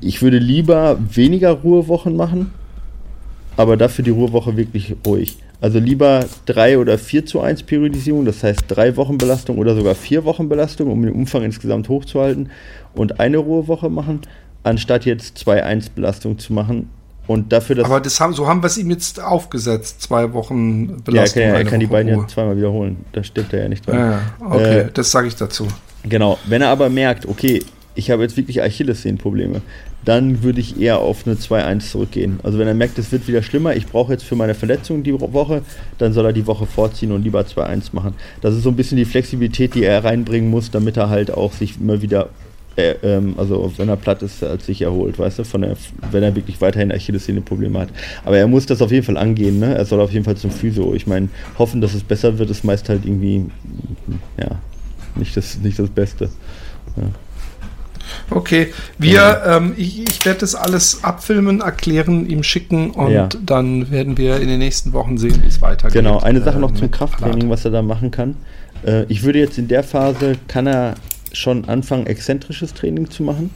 [0.00, 2.52] ich würde lieber weniger Ruhewochen machen,
[3.56, 5.38] aber dafür die Ruhewoche wirklich ruhig.
[5.60, 9.94] Also lieber 3 oder 4 zu 1 Periodisierung, das heißt drei Wochen Belastung oder sogar
[9.94, 12.50] vier Wochen Belastung, um den Umfang insgesamt hochzuhalten
[12.94, 14.20] und eine Ruhewoche machen,
[14.62, 16.90] anstatt jetzt 2-1 Belastung zu machen.
[17.26, 20.02] Und dafür, dass Aber das haben, so haben wir es ihm jetzt aufgesetzt.
[20.02, 21.42] Zwei Wochen ja, er Belastung.
[21.42, 23.04] kann, ja, er kann die beiden ja zweimal wiederholen.
[23.12, 23.98] Da stimmt er ja nicht dran.
[23.98, 25.66] Ja, okay, Äh, das sage ich dazu.
[26.08, 27.62] Genau, wenn er aber merkt, okay,
[27.96, 29.62] ich habe jetzt wirklich Achillessehnenprobleme,
[30.04, 32.38] dann würde ich eher auf eine 2-1 zurückgehen.
[32.44, 35.18] Also wenn er merkt, es wird wieder schlimmer, ich brauche jetzt für meine Verletzung die
[35.18, 35.62] Woche,
[35.98, 38.14] dann soll er die Woche vorziehen und lieber 2-1 machen.
[38.40, 41.52] Das ist so ein bisschen die Flexibilität, die er reinbringen muss, damit er halt auch
[41.52, 42.28] sich immer wieder,
[42.76, 45.76] äh, ähm, also wenn er platt ist, als sich erholt, weißt du, von der,
[46.10, 47.88] wenn er wirklich weiterhin Achillessehnenprobleme hat.
[48.24, 49.74] Aber er muss das auf jeden Fall angehen, ne?
[49.74, 50.94] Er soll auf jeden Fall zum Physio.
[50.94, 53.46] Ich meine, hoffen, dass es besser wird, ist meist halt irgendwie,
[54.38, 54.58] ja,
[55.14, 56.28] nicht das, nicht das Beste.
[56.96, 57.04] Ja.
[58.30, 63.28] Okay, wir, ähm, ich, ich werde das alles abfilmen, erklären, ihm schicken und Ja.
[63.44, 65.94] dann werden wir in den nächsten Wochen sehen, wie es weitergeht.
[65.94, 68.36] Genau, eine Sache noch zum mit Krafttraining, was er da machen kann.
[68.84, 70.94] Äh, ich würde jetzt in der Phase, kann er
[71.32, 73.50] schon anfangen, exzentrisches Training zu machen.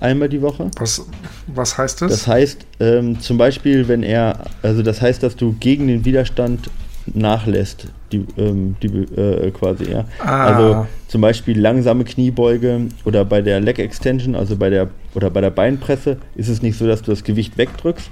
[0.00, 0.70] Einmal die Woche.
[0.78, 1.06] Was,
[1.46, 2.10] was heißt das?
[2.10, 6.68] Das heißt, ähm, zum Beispiel, wenn er, also das heißt, dass du gegen den Widerstand
[7.06, 10.04] nachlässt, die, ähm, die äh, quasi, ja.
[10.18, 10.46] Ah.
[10.46, 15.40] Also zum Beispiel langsame Kniebeuge oder bei der Leg Extension, also bei der oder bei
[15.40, 18.10] der Beinpresse, ist es nicht so, dass du das Gewicht wegdrückst,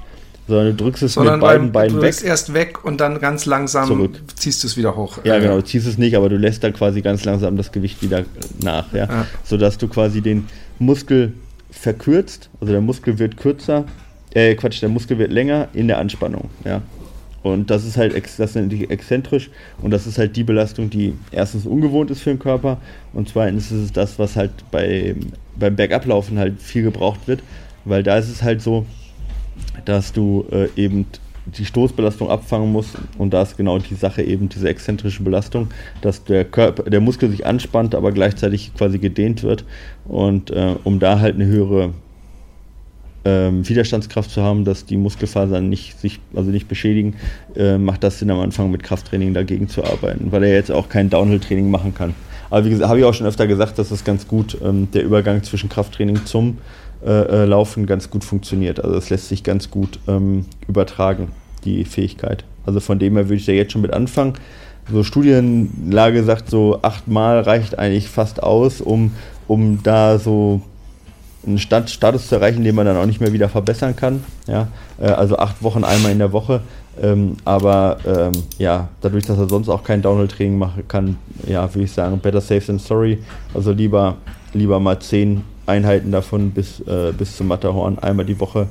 [0.49, 2.11] sondern du drückst es Sondern mit beiden Beinen du weg.
[2.11, 4.21] drückst erst weg und dann ganz langsam Zurück.
[4.37, 5.19] ziehst du es wieder hoch.
[5.25, 7.71] Ja, Äh, genau, du ziehst es nicht, aber du lässt dann quasi ganz langsam das
[7.73, 8.25] Gewicht wieder
[8.63, 9.07] nach, ja.
[9.07, 9.27] Ja.
[9.45, 10.47] Sodass du quasi den
[10.79, 11.33] Muskel
[11.71, 13.85] verkürzt, also der Muskel wird kürzer,
[14.35, 16.83] äh, Quatsch, der Muskel wird länger in der Anspannung, ja.
[17.43, 21.15] Und das ist halt, das nennt sich exzentrisch und das ist halt die Belastung, die
[21.33, 22.79] erstens ungewohnt ist für den Körper
[23.13, 25.17] und zweitens ist es das, was halt bei,
[25.57, 27.43] beim Bergablaufen halt viel gebraucht wird,
[27.85, 28.87] weil da ist es halt so,
[29.85, 31.07] dass du äh, eben
[31.47, 35.69] die Stoßbelastung abfangen musst und da ist genau die Sache eben diese exzentrische Belastung,
[36.01, 39.65] dass der Körper, der Muskel sich anspannt, aber gleichzeitig quasi gedehnt wird
[40.05, 41.95] und äh, um da halt eine höhere
[43.25, 47.15] ähm, Widerstandskraft zu haben, dass die Muskelfasern nicht sich also nicht beschädigen,
[47.57, 50.89] äh, macht das Sinn am Anfang mit Krafttraining dagegen zu arbeiten, weil er jetzt auch
[50.89, 52.15] kein Downhill-Training machen kann.
[52.51, 55.05] Aber wie gesagt, habe ich auch schon öfter gesagt, dass es ganz gut ähm, der
[55.05, 56.59] Übergang zwischen Krafttraining zum
[57.05, 58.83] äh, äh, Laufen ganz gut funktioniert.
[58.83, 61.29] Also es lässt sich ganz gut ähm, übertragen,
[61.65, 62.45] die Fähigkeit.
[62.65, 64.35] Also von dem her würde ich da jetzt schon mit anfangen.
[64.91, 69.13] So Studienlage sagt so achtmal reicht eigentlich fast aus, um,
[69.49, 70.61] um da so
[71.47, 74.25] einen Stand, Status zu erreichen, den man dann auch nicht mehr wieder verbessern kann.
[74.47, 74.69] Ja?
[75.01, 76.61] Äh, also acht Wochen einmal in der Woche.
[77.01, 81.85] Ähm, aber ähm, ja, dadurch, dass er sonst auch kein Downhill-Training machen kann, ja, würde
[81.85, 83.19] ich sagen, better safe than sorry.
[83.55, 84.17] Also lieber,
[84.53, 88.69] lieber mal zehn Einheiten davon bis, äh, bis zum Matterhorn, einmal die Woche.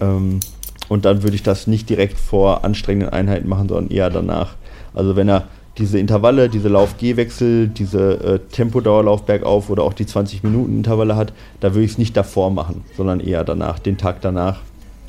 [0.00, 0.40] Ähm,
[0.88, 4.54] und dann würde ich das nicht direkt vor anstrengenden Einheiten machen, sondern eher danach.
[4.94, 5.44] Also wenn er
[5.78, 11.84] diese Intervalle, diese Lauf-Gehwechsel, diese äh, Tempodauerlauf bergauf oder auch die 20-Minuten-Intervalle hat, da würde
[11.84, 14.60] ich es nicht davor machen, sondern eher danach, den Tag danach.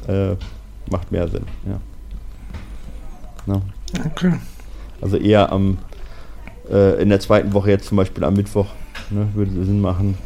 [0.07, 0.35] Äh,
[0.89, 1.79] macht mehr Sinn, ja.
[3.45, 3.61] Na,
[4.05, 4.33] Okay.
[5.01, 5.77] also eher am
[6.71, 8.67] äh, in der zweiten Woche jetzt zum Beispiel am Mittwoch
[9.09, 10.17] ne, würde Sinn machen.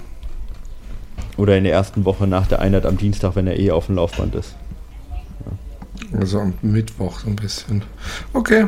[1.37, 3.95] Oder in der ersten Woche nach der Einheit am Dienstag, wenn er eh auf dem
[3.95, 4.55] Laufband ist.
[6.17, 7.83] Also am Mittwoch so ein bisschen.
[8.33, 8.67] Okay.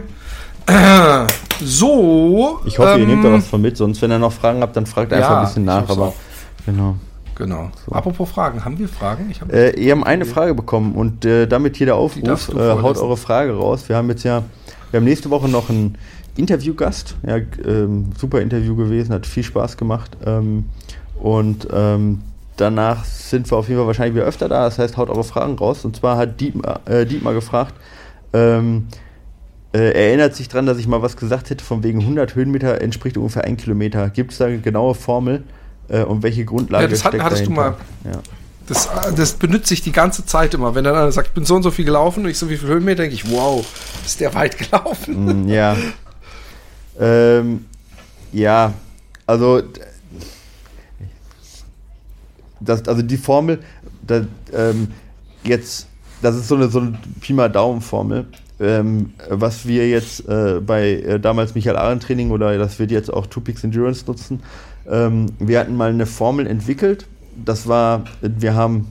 [1.60, 2.60] So.
[2.66, 4.76] Ich hoffe, ihr ähm, nehmt da was von mit, sonst wenn ihr noch Fragen habt,
[4.76, 5.90] dann fragt einfach Ja, ein bisschen nach.
[5.90, 6.16] Aber auch.
[6.66, 6.96] genau.
[7.34, 7.70] Genau.
[7.92, 9.30] Apropos Fragen, haben wir Fragen?
[9.30, 12.82] Ich hab, Äh, ihr habt eine Frage bekommen und äh, damit hier der Aufruf, äh,
[12.82, 13.88] haut eure Frage raus.
[13.90, 14.44] Wir haben jetzt ja,
[14.92, 15.98] wir haben nächste Woche noch einen
[16.36, 17.16] Interviewgast.
[17.26, 20.18] Ja, ähm, super Interview gewesen, hat viel Spaß gemacht.
[20.26, 20.66] Ähm,
[21.20, 22.22] und ähm,
[22.58, 24.66] danach sind wir auf jeden Fall wahrscheinlich wieder öfter da.
[24.66, 25.86] Das heißt, haut eure Fragen raus.
[25.86, 27.74] Und zwar hat Dietmar, äh, Dietmar gefragt,
[28.34, 28.88] ähm,
[29.74, 32.82] äh, er erinnert sich dran, dass ich mal was gesagt hätte, von wegen 100 Höhenmeter
[32.82, 34.10] entspricht ungefähr 1 Kilometer.
[34.10, 35.44] Gibt es da eine genaue Formel
[35.90, 37.78] äh, und welche Grundlage Ja, das hat- hattest du dahinter?
[38.04, 38.12] mal.
[38.12, 38.20] Ja.
[38.68, 40.74] das, äh, das benutze ich die ganze Zeit immer.
[40.76, 42.58] Wenn dann einer sagt, ich bin so und so viel gelaufen und ich so wie
[42.58, 43.66] viel Höhenmeter, denke ich, wow,
[44.06, 45.46] ist der weit gelaufen?
[45.46, 45.76] Mm, Ja.
[47.00, 47.66] ähm,
[48.34, 48.74] ja,
[49.26, 49.62] also
[52.60, 53.60] das, also die Formel,
[54.06, 54.90] das, ähm,
[55.44, 55.88] jetzt,
[56.22, 58.26] das ist so eine, so eine Pi mal Daumen-Formel.
[58.60, 63.14] Ähm, was wir jetzt äh, bei äh, damals Michael Arendt Training oder das wird jetzt
[63.14, 64.42] auch Two Peaks Endurance nutzen.
[64.90, 67.06] Ähm, wir hatten mal eine Formel entwickelt.
[67.46, 68.88] Das war, wir haben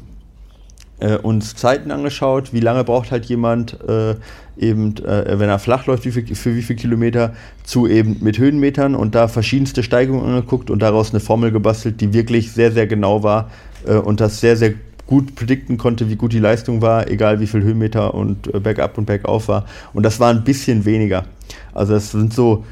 [1.00, 4.14] äh, uns Zeiten angeschaut, wie lange braucht halt jemand äh,
[4.58, 7.34] eben, äh, wenn er flach läuft, wie viel, für wie viele Kilometer,
[7.64, 12.12] zu eben mit Höhenmetern und da verschiedenste Steigungen angeguckt und daraus eine Formel gebastelt, die
[12.12, 13.50] wirklich sehr, sehr genau war
[13.86, 14.74] äh, und das sehr, sehr
[15.06, 18.98] gut predikten konnte, wie gut die Leistung war, egal wie viel Höhenmeter und äh, bergab
[18.98, 19.66] und bergauf war.
[19.92, 21.26] Und das war ein bisschen weniger.
[21.74, 22.64] Also es sind so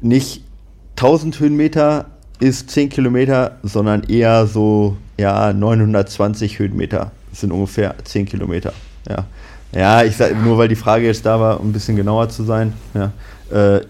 [0.00, 0.42] nicht
[0.96, 2.06] 1000 Höhenmeter
[2.40, 8.72] ist 10 Kilometer, sondern eher so ja 920 Höhenmeter sind ungefähr 10 Kilometer.
[9.08, 9.26] Ja,
[9.72, 12.44] ja ich sag, nur weil die Frage jetzt da war, um ein bisschen genauer zu
[12.44, 13.12] sein, ja,
[13.52, 13.80] äh,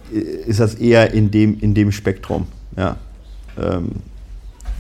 [0.47, 2.47] ist das eher in dem, in dem Spektrum.
[2.77, 2.97] Ja,
[3.61, 3.93] ähm,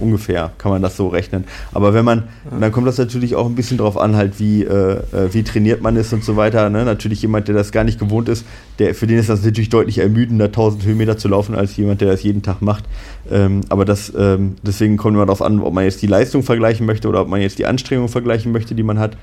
[0.02, 1.44] ungefähr kann man das so rechnen.
[1.72, 2.24] Aber wenn man,
[2.60, 5.80] dann kommt das natürlich auch ein bisschen drauf an, halt wie, äh, äh, wie trainiert
[5.80, 6.68] man ist und so weiter.
[6.70, 6.84] Ne?
[6.84, 8.44] Natürlich jemand, der das gar nicht gewohnt ist,
[8.78, 12.08] der, für den ist das natürlich deutlich ermüdender, 1000 Höhenmeter zu laufen, als jemand, der
[12.08, 12.84] das jeden Tag macht.
[13.30, 16.84] Ähm, aber das, ähm, deswegen kommt immer darauf an, ob man jetzt die Leistung vergleichen
[16.86, 19.16] möchte oder ob man jetzt die Anstrengung vergleichen möchte, die man hat.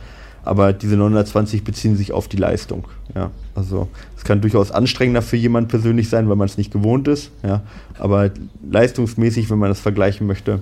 [0.43, 2.87] Aber diese 920 beziehen sich auf die Leistung.
[3.15, 3.87] Ja, also
[4.17, 7.31] es kann durchaus anstrengender für jemand persönlich sein, weil man es nicht gewohnt ist.
[7.43, 7.61] Ja,
[7.97, 8.31] aber
[8.69, 10.59] leistungsmäßig, wenn man das vergleichen möchte,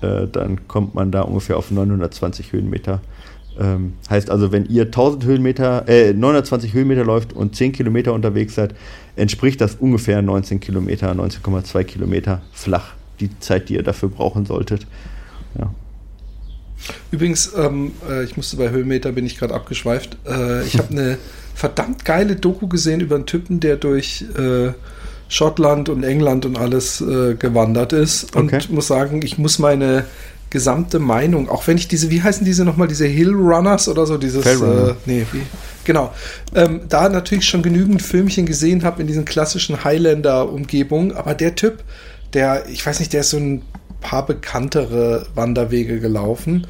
[0.00, 3.00] äh, dann kommt man da ungefähr auf 920 Höhenmeter.
[3.58, 8.54] Ähm, heißt also, wenn ihr 1000 Höhenmeter, äh, 920 Höhenmeter läuft und 10 Kilometer unterwegs
[8.54, 8.74] seid,
[9.16, 14.86] entspricht das ungefähr 19 Kilometer, 19,2 Kilometer flach, die Zeit, die ihr dafür brauchen solltet.
[15.58, 15.70] Ja.
[17.10, 20.16] Übrigens, ähm, äh, ich musste bei Höhenmeter, bin ich gerade abgeschweift.
[20.26, 21.18] Äh, ich habe eine
[21.54, 24.72] verdammt geile Doku gesehen über einen Typen, der durch äh,
[25.28, 28.34] Schottland und England und alles äh, gewandert ist.
[28.34, 28.64] Und Okay.
[28.70, 30.04] muss sagen, ich muss meine
[30.50, 34.16] gesamte Meinung, auch wenn ich diese, wie heißen diese nochmal, diese Hill Runners oder so,
[34.16, 35.42] dieses, äh, nee, wie,
[35.84, 36.12] genau,
[36.54, 41.84] ähm, da natürlich schon genügend Filmchen gesehen habe in diesen klassischen Highlander-Umgebungen, aber der Typ,
[42.32, 43.60] der, ich weiß nicht, der ist so ein
[44.00, 46.66] paar bekanntere Wanderwege gelaufen.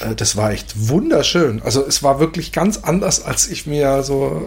[0.00, 1.62] Äh, Das war echt wunderschön.
[1.64, 4.42] Also es war wirklich ganz anders, als ich mir so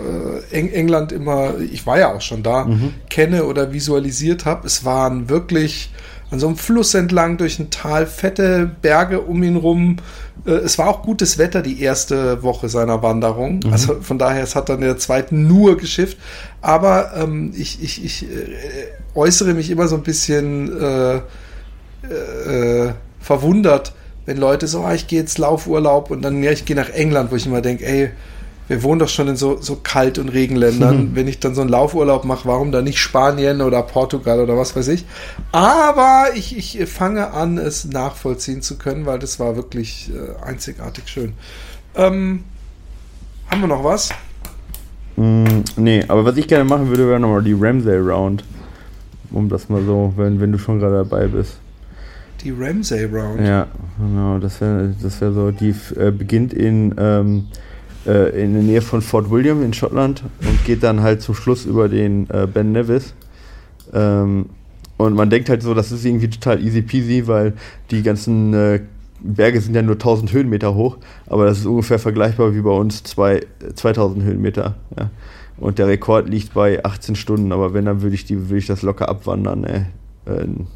[0.51, 2.67] äh, Eng England immer, ich war ja auch schon da,
[3.09, 4.67] kenne oder visualisiert habe.
[4.67, 5.91] Es waren wirklich
[6.31, 9.97] an so einem Fluss entlang durch ein Tal, fette Berge um ihn rum.
[10.45, 13.61] Äh, Es war auch gutes Wetter die erste Woche seiner Wanderung.
[13.71, 16.17] Also von daher, es hat dann der zweiten nur geschifft.
[16.61, 18.27] Aber ähm, ich, ich, ich äh,
[19.15, 21.21] äußere mich immer so ein bisschen äh,
[22.03, 23.93] äh, verwundert,
[24.25, 27.31] wenn Leute so, ah, ich gehe jetzt Laufurlaub und dann, ja, ich gehe nach England,
[27.31, 28.11] wo ich immer denke, ey,
[28.69, 31.15] wir wohnen doch schon in so, so Kalt- und Regenländern.
[31.15, 34.75] Wenn ich dann so einen Laufurlaub mache, warum dann nicht Spanien oder Portugal oder was
[34.75, 35.05] weiß ich?
[35.51, 41.05] Aber ich, ich fange an, es nachvollziehen zu können, weil das war wirklich äh, einzigartig
[41.07, 41.33] schön.
[41.95, 42.43] Ähm,
[43.49, 44.09] haben wir noch was?
[45.15, 48.43] Mm, nee, aber was ich gerne machen würde, wäre nochmal die Ramsay Round.
[49.31, 51.57] Um das mal so, wenn, wenn du schon gerade dabei bist.
[52.43, 53.41] Die Ramsay Round.
[53.41, 53.67] Ja,
[53.97, 57.47] genau, das wäre das wär so, die äh, beginnt in, ähm,
[58.07, 61.65] äh, in der Nähe von Fort William in Schottland und geht dann halt zum Schluss
[61.65, 63.13] über den äh, Ben Nevis.
[63.93, 64.45] Ähm,
[64.97, 67.53] und man denkt halt so, das ist irgendwie total easy peasy, weil
[67.91, 68.81] die ganzen äh,
[69.21, 73.03] Berge sind ja nur 1000 Höhenmeter hoch, aber das ist ungefähr vergleichbar wie bei uns
[73.03, 73.41] zwei,
[73.75, 74.75] 2000 Höhenmeter.
[74.97, 75.09] Ja.
[75.57, 78.81] Und der Rekord liegt bei 18 Stunden, aber wenn, dann würde ich, die- ich das
[78.81, 79.65] locker abwandern.
[79.65, 79.81] Ey.
[80.25, 80.67] Ähm,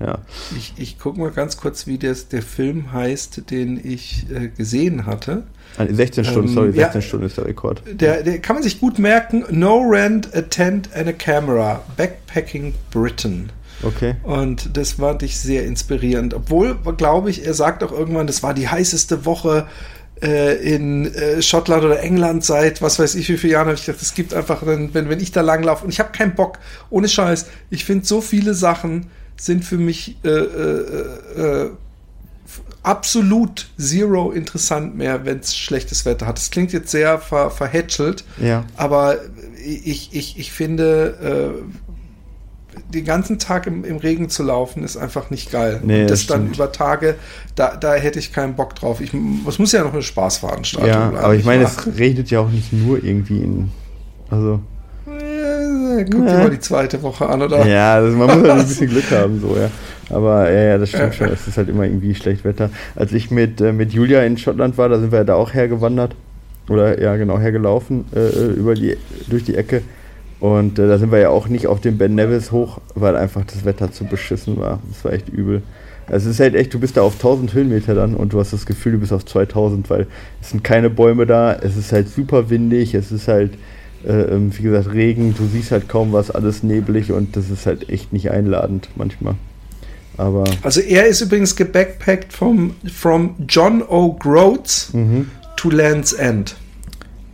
[0.00, 0.18] ja.
[0.56, 5.06] Ich, ich gucke mal ganz kurz, wie das, der Film heißt, den ich äh, gesehen
[5.06, 5.44] hatte.
[5.76, 6.84] Ah, 16 Stunden, Ähm, sorry, ja.
[6.84, 7.82] 16 Stunden ist der Rekord.
[7.90, 9.44] Der, der kann man sich gut merken.
[9.50, 11.82] No rent, a tent and a camera.
[11.96, 13.50] Backpacking Britain.
[13.82, 14.16] Okay.
[14.22, 16.34] Und das fand ich sehr inspirierend.
[16.34, 19.66] Obwohl, glaube ich, er sagt auch irgendwann, das war die heißeste Woche
[20.20, 23.66] äh, in äh, Schottland oder England seit was weiß ich wie viele Jahren.
[23.66, 26.34] Habe ich gedacht, es gibt einfach, wenn, wenn ich da langlaufe und ich habe keinen
[26.34, 26.58] Bock,
[26.90, 27.46] ohne Scheiß.
[27.70, 29.06] Ich finde, so viele Sachen
[29.38, 31.70] sind für mich äh, äh, äh,
[32.82, 36.38] absolut zero interessant mehr, wenn es schlechtes Wetter hat.
[36.38, 38.64] Das klingt jetzt sehr ver, verhätschelt, Ja.
[38.76, 39.16] aber
[39.64, 45.30] ich, ich, ich finde, äh, den ganzen Tag im, im Regen zu laufen, ist einfach
[45.30, 45.80] nicht geil.
[45.84, 47.16] Nee, Und das das dann über Tage,
[47.54, 49.00] da, da hätte ich keinen Bock drauf.
[49.00, 49.10] Ich,
[49.46, 51.24] es muss ja noch eine Spaßveranstaltung Ja, bleiben.
[51.24, 53.70] aber ich meine, es regnet ja auch nicht nur irgendwie in.
[54.30, 54.60] Also.
[55.88, 57.66] Äh, Guck dir mal die zweite Woche an, oder?
[57.66, 59.70] Ja, also man muss halt ein bisschen Glück haben, so, ja.
[60.14, 61.12] Aber ja, ja, das stimmt Ja.
[61.12, 61.28] schon.
[61.28, 62.70] Es ist halt immer irgendwie schlecht Wetter.
[62.96, 65.52] Als ich mit, äh, mit Julia in Schottland war, da sind wir ja da auch
[65.54, 66.14] hergewandert.
[66.68, 68.96] Oder ja, genau, hergelaufen äh, über die,
[69.28, 69.82] durch die Ecke.
[70.40, 73.44] Und äh, da sind wir ja auch nicht auf den Ben Nevis hoch, weil einfach
[73.44, 74.78] das Wetter zu beschissen war.
[74.90, 75.62] Das war echt übel.
[76.10, 78.64] Es ist halt echt, du bist da auf 1000 Höhenmeter dann und du hast das
[78.64, 80.06] Gefühl, du bist auf 2000, weil
[80.40, 83.50] es sind keine Bäume da, es ist halt super windig, es ist halt,
[84.06, 87.66] äh, ähm, wie gesagt, Regen, du siehst halt kaum was, alles neblig und das ist
[87.66, 89.34] halt echt nicht einladend manchmal.
[90.16, 94.14] Aber Also er ist übrigens gebackpackt vom from John O.
[94.14, 95.30] Groats mhm.
[95.56, 96.56] to Land's End.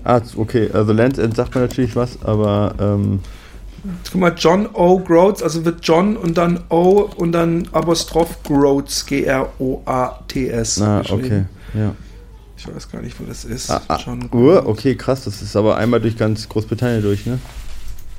[0.05, 3.21] ah, okay, also Land's End sagt mir natürlich was, aber ähm,
[4.11, 4.99] Guck mal, John O.
[4.99, 10.77] Groats, also wird John und dann O und dann Apostroph Groats, G-R-O-A-T-S.
[10.77, 11.25] geschrieben.
[11.25, 11.45] okay,
[11.79, 11.95] ja.
[12.67, 13.71] Ich weiß gar nicht, wo das ist.
[13.71, 13.99] Ah, ah,
[14.33, 17.39] uh, okay, krass, das ist aber einmal durch ganz Großbritannien durch, ne?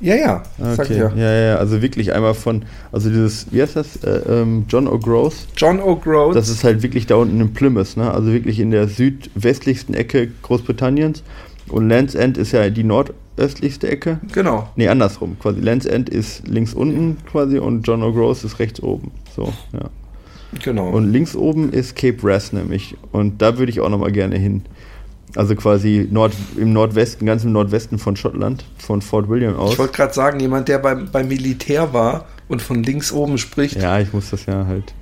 [0.00, 0.42] Ja, ja,
[0.78, 1.12] Okay, ja.
[1.16, 5.46] ja, ja, also wirklich einmal von, also dieses, wie heißt das, äh, ähm, John O'Groats,
[5.56, 5.96] John O.
[5.96, 6.34] Groats.
[6.34, 8.10] Das ist halt wirklich da unten in Plymouth, ne?
[8.12, 11.22] Also wirklich in der südwestlichsten Ecke Großbritanniens.
[11.68, 14.20] Und Land's End ist ja die nordöstlichste Ecke.
[14.32, 14.68] genau.
[14.76, 15.38] Nee, andersrum.
[15.40, 19.10] Quasi Land's End ist links unten quasi und John O'Groats ist rechts oben.
[19.34, 19.90] So, ja.
[20.62, 20.90] Genau.
[20.90, 22.96] Und links oben ist Cape Wrath nämlich.
[23.12, 24.62] Und da würde ich auch nochmal gerne hin.
[25.34, 29.72] Also quasi Nord, im Nordwesten, ganz im Nordwesten von Schottland, von Fort William aus.
[29.72, 33.76] ich wollte gerade sagen, jemand, der beim, beim Militär war und von links oben spricht.
[33.76, 34.94] Ja, ich muss das ja halt.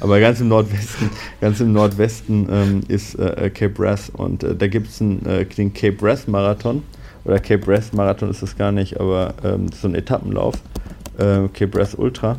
[0.00, 4.66] Aber ganz im Nordwesten, ganz im Nordwesten ähm, ist äh, Cape Brass und äh, da
[4.66, 6.82] gibt es äh, den Cape Brass Marathon.
[7.24, 10.54] Oder Cape Brass Marathon ist das gar nicht, aber ähm, so ein Etappenlauf.
[11.18, 12.38] Äh, Cape Brass Ultra.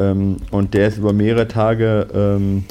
[0.00, 2.64] Ähm, und der ist über mehrere Tage ähm,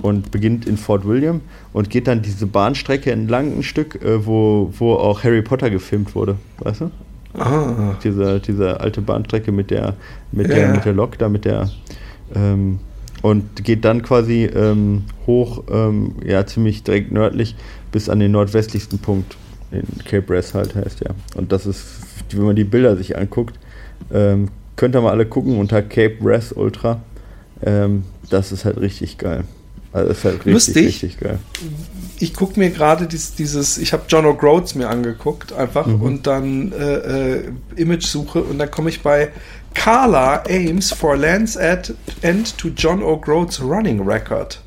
[0.00, 1.40] und beginnt in Fort William
[1.72, 6.14] und geht dann diese Bahnstrecke entlang ein Stück, äh, wo, wo auch Harry Potter gefilmt
[6.14, 6.90] wurde, weißt du?
[7.38, 7.94] Ah.
[8.02, 9.94] Diese, diese alte Bahnstrecke mit der,
[10.32, 10.54] mit ja.
[10.54, 11.70] der, mit der Lok, da mit der
[12.34, 12.78] ähm,
[13.22, 17.54] und geht dann quasi ähm, hoch, ähm, ja, ziemlich direkt nördlich
[17.92, 19.36] bis an den nordwestlichsten Punkt.
[19.72, 21.14] In Cape Brass halt heißt der.
[21.36, 21.84] Und das ist,
[22.32, 23.58] wenn man die Bilder sich anguckt,
[24.12, 24.48] ähm,
[24.80, 27.02] könnt ihr mal alle gucken unter Cape Brass Ultra.
[27.62, 29.44] Ähm, das ist halt richtig geil.
[29.92, 30.86] Also ist halt richtig, Lustig.
[30.86, 31.38] richtig geil.
[32.18, 36.00] Ich gucke mir gerade dieses, dieses, ich habe John O'Groats mir angeguckt einfach mhm.
[36.00, 39.28] und dann äh, äh, Image-Suche und dann komme ich bei
[39.74, 44.62] Carla aims for Land's End to John O'Groats Running Record.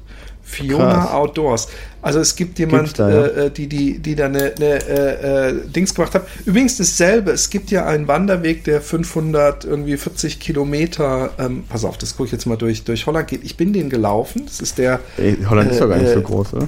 [0.53, 1.11] Fiona Krass.
[1.11, 1.67] Outdoors.
[2.01, 3.25] Also es gibt jemand, da, ja?
[3.25, 6.27] äh, die, die, die da eine, eine äh, äh, Dings gemacht hat.
[6.45, 11.97] Übrigens dasselbe, es gibt ja einen Wanderweg, der 500, irgendwie 40 Kilometer, ähm, pass auf,
[11.97, 13.43] das gucke ich jetzt mal durch, durch Holland geht.
[13.43, 14.99] Ich bin den gelaufen, das ist der...
[15.17, 16.67] Ey, Holland ist doch gar nicht so äh, groß, oder?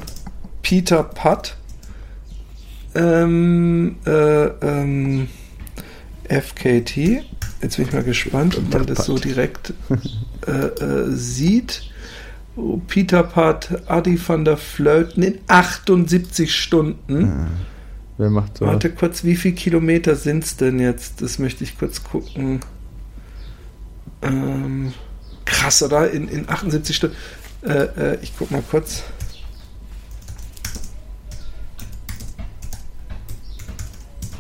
[0.62, 1.56] Peter Putt.
[2.96, 5.28] Ähm, äh, ähm,
[6.30, 7.24] FKT.
[7.62, 9.74] Jetzt bin ich mal gespannt, ob man das so direkt
[10.48, 11.84] äh, sieht.
[12.88, 17.22] Peter Pat, Adi van der Vleuten in 78 Stunden.
[17.22, 17.48] Ja.
[18.18, 18.66] Wer macht so?
[18.66, 21.22] Warte kurz, wie viele Kilometer sind es denn jetzt?
[21.22, 22.62] Das möchte ich kurz gucken.
[24.22, 24.94] Ähm,
[25.44, 26.10] krass, oder?
[26.12, 27.16] In, in 78 Stunden.
[27.62, 29.04] Äh, äh, ich guck mal kurz.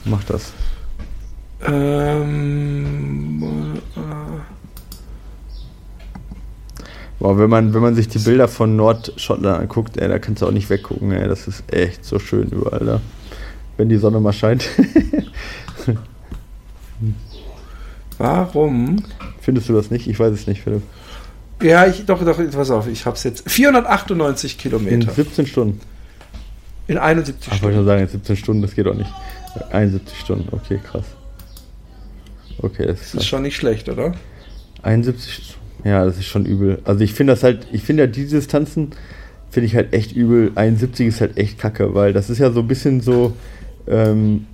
[0.05, 0.53] Mach das.
[1.65, 3.41] Ähm,
[3.95, 4.39] äh,
[7.19, 10.47] Boah, wenn man, wenn man sich die Bilder von Nordschottland anguckt, ey, da kannst du
[10.47, 11.27] auch nicht weggucken, ey.
[11.27, 13.01] Das ist echt so schön überall da.
[13.77, 14.65] Wenn die Sonne mal scheint.
[18.17, 19.03] Warum?
[19.41, 20.07] Findest du das nicht?
[20.07, 20.83] Ich weiß es nicht, Philipp.
[21.61, 23.49] Ja, ich, doch, doch, pass auf, ich hab's jetzt.
[23.49, 24.95] 498 Kilometer.
[24.95, 25.81] In 17 Stunden.
[26.87, 27.71] In 71 Ach, Stunden.
[27.71, 29.09] Ich wollte sagen, 17 Stunden, das geht doch nicht.
[29.71, 31.05] 71 Stunden, okay, krass.
[32.59, 34.13] Okay, das ist, das ist schon nicht schlecht, oder?
[34.83, 35.64] 71 Stunden.
[35.83, 36.79] Ja, das ist schon übel.
[36.83, 38.91] Also ich finde das halt, ich finde ja diese Distanzen,
[39.49, 40.51] finde ich halt echt übel.
[40.55, 43.33] 71 ist halt echt kacke, weil das ist ja so ein bisschen so,
[43.87, 44.47] ähm,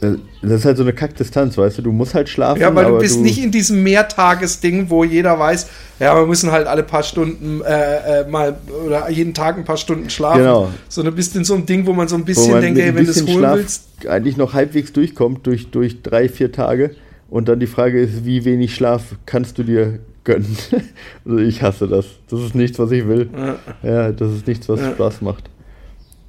[0.00, 2.60] das ist halt so eine Kackdistanz, weißt du, du musst halt schlafen.
[2.60, 5.66] Ja, weil du bist du nicht in diesem Mehrtagesding, wo jeder weiß,
[5.98, 9.76] ja, wir müssen halt alle paar Stunden äh, äh, mal oder jeden Tag ein paar
[9.76, 10.38] Stunden schlafen.
[10.38, 10.68] Genau.
[10.88, 13.04] Sondern du bist in so einem Ding, wo man so ein bisschen denkt, ey, wenn
[13.04, 13.82] du es holen Schlaf willst.
[14.08, 16.92] Eigentlich noch halbwegs durchkommt durch, durch drei, vier Tage.
[17.28, 19.98] Und dann die Frage ist, wie wenig Schlaf kannst du dir
[20.28, 20.56] gönnen.
[21.24, 22.06] also ich hasse das.
[22.28, 23.30] Das ist nichts, was ich will.
[23.34, 24.92] Ja, ja das ist nichts, was ja.
[24.92, 25.50] Spaß macht.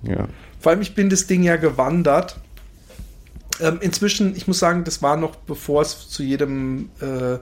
[0.04, 0.28] Ja.
[0.60, 2.40] Vor allem, ich bin das Ding ja gewandert.
[3.62, 7.40] Ähm, inzwischen, ich muss sagen, das war noch bevor es zu jedem äh, äh,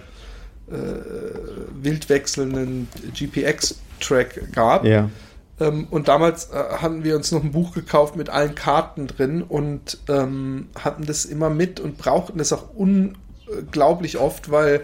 [1.82, 4.84] wild wechselnden GPX-Track gab.
[4.84, 5.10] Ja.
[5.60, 9.44] Ähm, und damals äh, hatten wir uns noch ein Buch gekauft mit allen Karten drin
[9.44, 14.82] und ähm, hatten das immer mit und brauchten das auch unglaublich oft, weil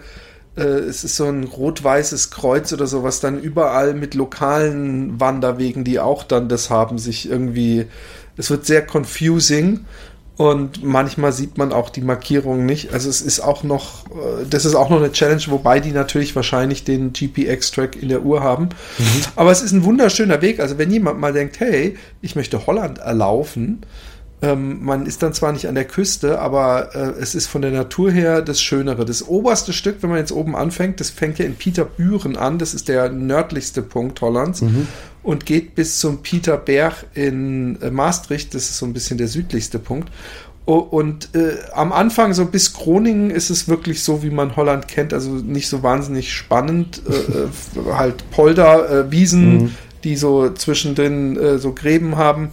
[0.61, 5.99] es ist so ein rot-weißes Kreuz oder so, was dann überall mit lokalen Wanderwegen, die
[5.99, 7.85] auch dann das haben, sich irgendwie,
[8.37, 9.85] es wird sehr confusing
[10.35, 12.91] und manchmal sieht man auch die Markierungen nicht.
[12.91, 16.35] Also es ist auch noch, äh, das ist auch noch eine Challenge, wobei die natürlich
[16.35, 18.69] wahrscheinlich den GPX-Track in der Uhr haben.
[18.97, 19.21] Mhm.
[19.35, 20.59] Aber es ist ein wunderschöner Weg.
[20.59, 23.81] Also wenn jemand mal denkt, hey, ich möchte Holland erlaufen,
[24.43, 27.71] ähm, man ist dann zwar nicht an der Küste, aber äh, es ist von der
[27.71, 29.05] Natur her das Schönere.
[29.05, 32.59] Das oberste Stück, wenn man jetzt oben anfängt, das fängt ja in Pieterbüren an.
[32.59, 34.61] Das ist der nördlichste Punkt Hollands.
[34.61, 34.87] Mhm.
[35.23, 38.53] Und geht bis zum Pieterberg in äh, Maastricht.
[38.53, 40.11] Das ist so ein bisschen der südlichste Punkt.
[40.65, 45.13] Und äh, am Anfang, so bis Groningen, ist es wirklich so, wie man Holland kennt.
[45.13, 47.01] Also nicht so wahnsinnig spannend.
[47.07, 49.75] Äh, äh halt Polder, Wiesen, mhm.
[50.03, 52.49] die so zwischendrin äh, so Gräben haben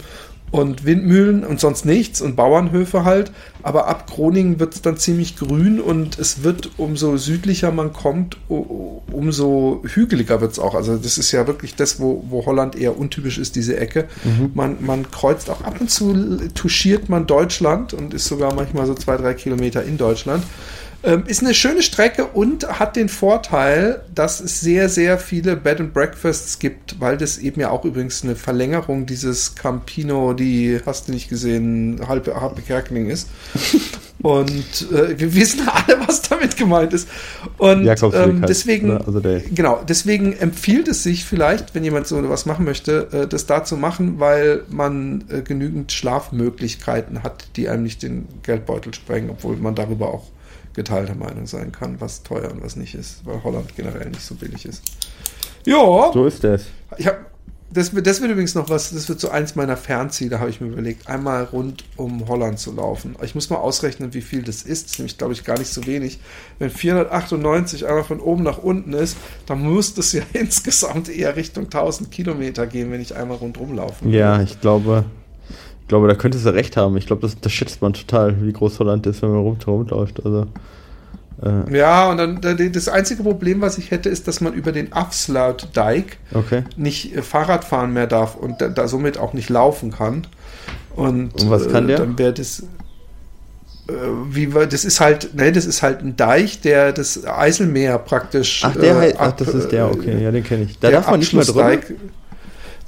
[0.51, 3.31] und Windmühlen und sonst nichts und Bauernhöfe halt.
[3.63, 8.37] Aber ab Groningen wird es dann ziemlich grün und es wird, umso südlicher man kommt,
[8.49, 10.75] umso hügeliger wird es auch.
[10.75, 14.07] Also das ist ja wirklich das, wo, wo Holland eher untypisch ist, diese Ecke.
[14.23, 14.51] Mhm.
[14.53, 18.93] Man, man kreuzt auch ab und zu, touchiert man Deutschland und ist sogar manchmal so
[18.93, 20.43] zwei, drei Kilometer in Deutschland.
[21.03, 25.79] Ähm, ist eine schöne Strecke und hat den Vorteil, dass es sehr, sehr viele Bed
[25.79, 31.07] and Breakfasts gibt, weil das eben ja auch übrigens eine Verlängerung dieses Campino, die hast
[31.07, 33.29] du nicht gesehen, halbe, halbe Kerkeling ist.
[34.21, 37.09] Und äh, wir wissen alle, was damit gemeint ist.
[37.57, 42.63] Und ähm, deswegen, also genau, deswegen empfiehlt es sich vielleicht, wenn jemand so was machen
[42.63, 48.03] möchte, äh, das da zu machen, weil man äh, genügend Schlafmöglichkeiten hat, die einem nicht
[48.03, 50.27] den Geldbeutel sprengen, obwohl man darüber auch
[50.73, 54.35] geteilter Meinung sein kann, was teuer und was nicht ist, weil Holland generell nicht so
[54.35, 54.83] billig ist.
[55.65, 56.11] Ja.
[56.13, 56.65] So ist das.
[56.97, 57.17] Ich habe
[57.73, 60.67] das, das wird übrigens noch was, das wird so eins meiner Fernziele, habe ich mir
[60.67, 63.15] überlegt, einmal rund um Holland zu laufen.
[63.23, 64.85] Ich muss mal ausrechnen, wie viel das ist.
[64.85, 66.19] Das ist nämlich, glaube ich, gar nicht so wenig.
[66.59, 69.15] Wenn 498 einmal von oben nach unten ist,
[69.45, 74.07] dann muss das ja insgesamt eher Richtung 1000 Kilometer gehen, wenn ich einmal rundherum laufe.
[74.09, 75.05] Ja, ich glaube,
[75.81, 76.95] ich glaube, da könntest du recht haben.
[76.97, 80.25] Ich glaube, das, das schätzt man total, wie groß Holland ist, wenn man rundherum läuft.
[80.25, 80.47] Also.
[81.43, 81.77] Äh.
[81.77, 86.17] Ja, und dann das einzige Problem, was ich hätte, ist, dass man über den Afsluit-Dijk
[86.33, 86.63] okay.
[86.77, 90.27] nicht äh, Fahrrad fahren mehr darf und da, da, somit auch nicht laufen kann.
[90.95, 91.97] Und, und was kann der?
[91.97, 92.63] Äh, dann wäre das
[93.91, 93.93] äh,
[94.29, 98.61] wie das ist halt, ne, das ist halt ein Deich, der das Eiselmeer praktisch.
[98.63, 100.79] Ach, der heißt, ach, das ist der, okay, ja, den kenne ich.
[100.79, 101.77] Da darf man nicht mehr drüber.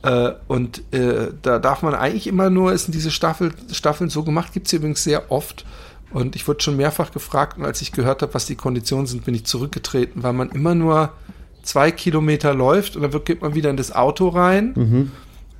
[0.04, 4.54] Äh, und äh, da darf man eigentlich immer nur, ist diese Staffel, Staffeln so gemacht,
[4.54, 5.66] gibt es übrigens sehr oft.
[6.12, 9.26] Und ich wurde schon mehrfach gefragt und als ich gehört habe, was die Konditionen sind,
[9.26, 11.12] bin ich zurückgetreten, weil man immer nur
[11.64, 15.12] zwei Kilometer läuft und dann geht man wieder in das Auto rein mhm.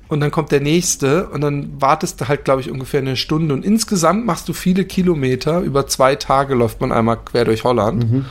[0.06, 3.52] und dann kommt der nächste und dann wartest du halt, glaube ich, ungefähr eine Stunde
[3.52, 5.60] und insgesamt machst du viele Kilometer.
[5.60, 8.08] Über zwei Tage läuft man einmal quer durch Holland.
[8.08, 8.24] Mhm.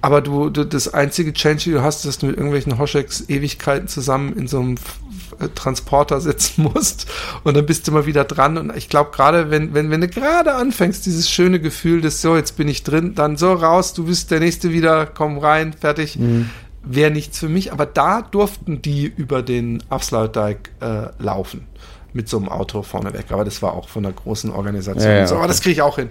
[0.00, 3.28] Aber du, du, das einzige Change, die du hast, ist, dass du mit irgendwelchen Hoscheks
[3.28, 4.76] Ewigkeiten zusammen in so einem
[5.54, 7.06] Transporter sitzen musst
[7.44, 10.08] und dann bist du mal wieder dran und ich glaube gerade, wenn, wenn, wenn du
[10.08, 14.04] gerade anfängst, dieses schöne Gefühl des so, jetzt bin ich drin, dann so raus, du
[14.04, 16.16] bist der Nächste wieder, komm rein, fertig.
[16.18, 16.50] Mhm
[16.88, 21.66] wäre nichts für mich, aber da durften die über den Afsluitdijk äh, laufen
[22.12, 23.26] mit so einem Auto vorneweg.
[23.30, 25.10] Aber das war auch von einer großen Organisation.
[25.10, 26.08] Ja, ja, so, aber das kriege ich auch hin.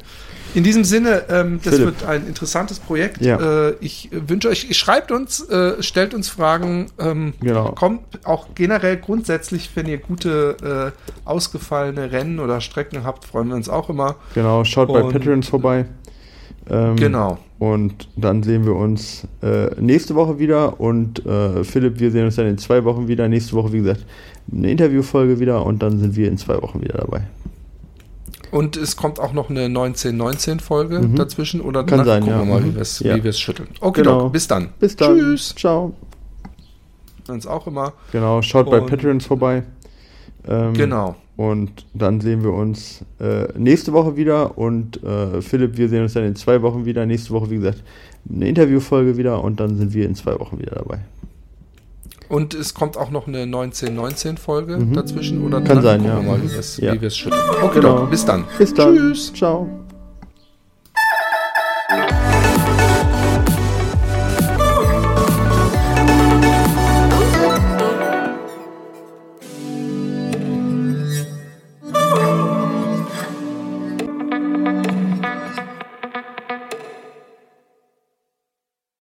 [0.54, 2.00] In diesem Sinne, ähm, das Philipp.
[2.00, 3.22] wird ein interessantes Projekt.
[3.22, 3.70] Ja.
[3.70, 7.72] Äh, ich wünsche euch, schreibt uns, äh, stellt uns Fragen, ähm, genau.
[7.72, 13.56] kommt auch generell grundsätzlich, wenn ihr gute äh, ausgefallene Rennen oder Strecken habt, freuen wir
[13.56, 14.16] uns auch immer.
[14.34, 15.86] Genau, schaut Und, bei Patreons vorbei.
[16.70, 17.38] Ähm, genau.
[17.60, 20.80] Und dann sehen wir uns äh, nächste Woche wieder.
[20.80, 23.28] Und äh, Philipp, wir sehen uns dann in zwei Wochen wieder.
[23.28, 24.06] Nächste Woche, wie gesagt,
[24.52, 25.66] eine Interviewfolge wieder.
[25.66, 27.22] Und dann sind wir in zwei Wochen wieder dabei.
[28.52, 31.16] Und es kommt auch noch eine 1919-Folge mhm.
[31.16, 31.62] dazwischen.
[31.62, 32.46] Oder Kann sein, gucken ja.
[32.46, 32.70] wir mal, mhm.
[32.70, 33.34] wie wir es ja.
[33.34, 33.70] schütteln.
[33.80, 34.22] Okay, genau.
[34.22, 34.70] Doch, bis dann.
[34.80, 35.18] Bis dann.
[35.18, 35.56] Tschüss.
[35.56, 35.94] Ciao.
[37.28, 37.94] Uns auch immer.
[38.12, 39.64] Genau, schaut Und bei Patreons vorbei.
[40.48, 41.16] Ähm, genau.
[41.36, 44.58] Und dann sehen wir uns äh, nächste Woche wieder.
[44.58, 47.06] Und äh, Philipp, wir sehen uns dann in zwei Wochen wieder.
[47.06, 47.84] Nächste Woche, wie gesagt,
[48.30, 49.44] eine Interviewfolge wieder.
[49.44, 51.00] Und dann sind wir in zwei Wochen wieder dabei.
[52.30, 54.94] Und es kommt auch noch eine 1919-Folge mhm.
[54.94, 55.44] dazwischen.
[55.46, 56.22] Oder Kann sein, ja.
[56.22, 57.42] Mal, wie wir es schütteln.
[57.62, 58.06] Okay, genau.
[58.06, 58.46] bis dann.
[58.58, 58.96] Bis dann.
[58.96, 59.34] Tschüss.
[59.34, 59.70] Ciao.